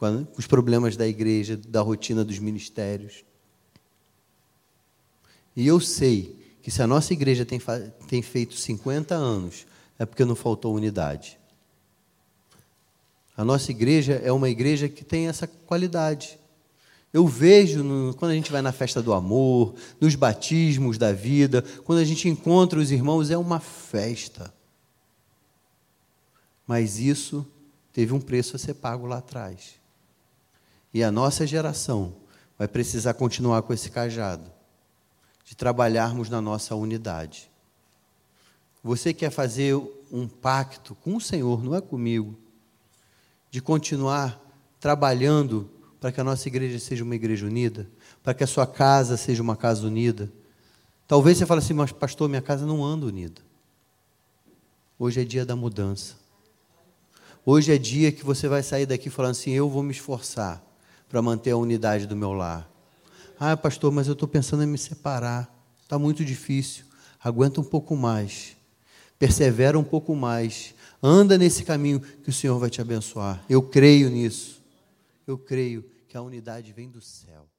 [0.00, 3.22] com os problemas da igreja, da rotina dos ministérios.
[5.54, 7.60] E eu sei que se a nossa igreja tem,
[8.08, 9.66] tem feito 50 anos,
[9.98, 11.38] é porque não faltou unidade.
[13.36, 16.38] A nossa igreja é uma igreja que tem essa qualidade.
[17.12, 21.62] Eu vejo no, quando a gente vai na festa do amor, nos batismos da vida,
[21.84, 24.50] quando a gente encontra os irmãos, é uma festa.
[26.66, 27.46] Mas isso
[27.92, 29.79] teve um preço a ser pago lá atrás.
[30.92, 32.14] E a nossa geração
[32.58, 34.50] vai precisar continuar com esse cajado,
[35.44, 37.50] de trabalharmos na nossa unidade.
[38.82, 39.76] Você quer fazer
[40.10, 42.36] um pacto com o Senhor, não é comigo,
[43.50, 44.40] de continuar
[44.78, 45.70] trabalhando
[46.00, 47.88] para que a nossa igreja seja uma igreja unida,
[48.22, 50.30] para que a sua casa seja uma casa unida.
[51.06, 53.40] Talvez você fale assim, mas pastor, minha casa não anda unida.
[54.98, 56.16] Hoje é dia da mudança.
[57.44, 60.69] Hoje é dia que você vai sair daqui falando assim: eu vou me esforçar
[61.10, 62.70] para manter a unidade do meu lar.
[63.38, 65.52] Ah, pastor, mas eu estou pensando em me separar.
[65.82, 66.84] Está muito difícil.
[67.22, 68.56] Aguenta um pouco mais.
[69.18, 70.72] Persevera um pouco mais.
[71.02, 73.44] Anda nesse caminho que o Senhor vai te abençoar.
[73.48, 74.62] Eu creio nisso.
[75.26, 77.49] Eu creio que a unidade vem do céu.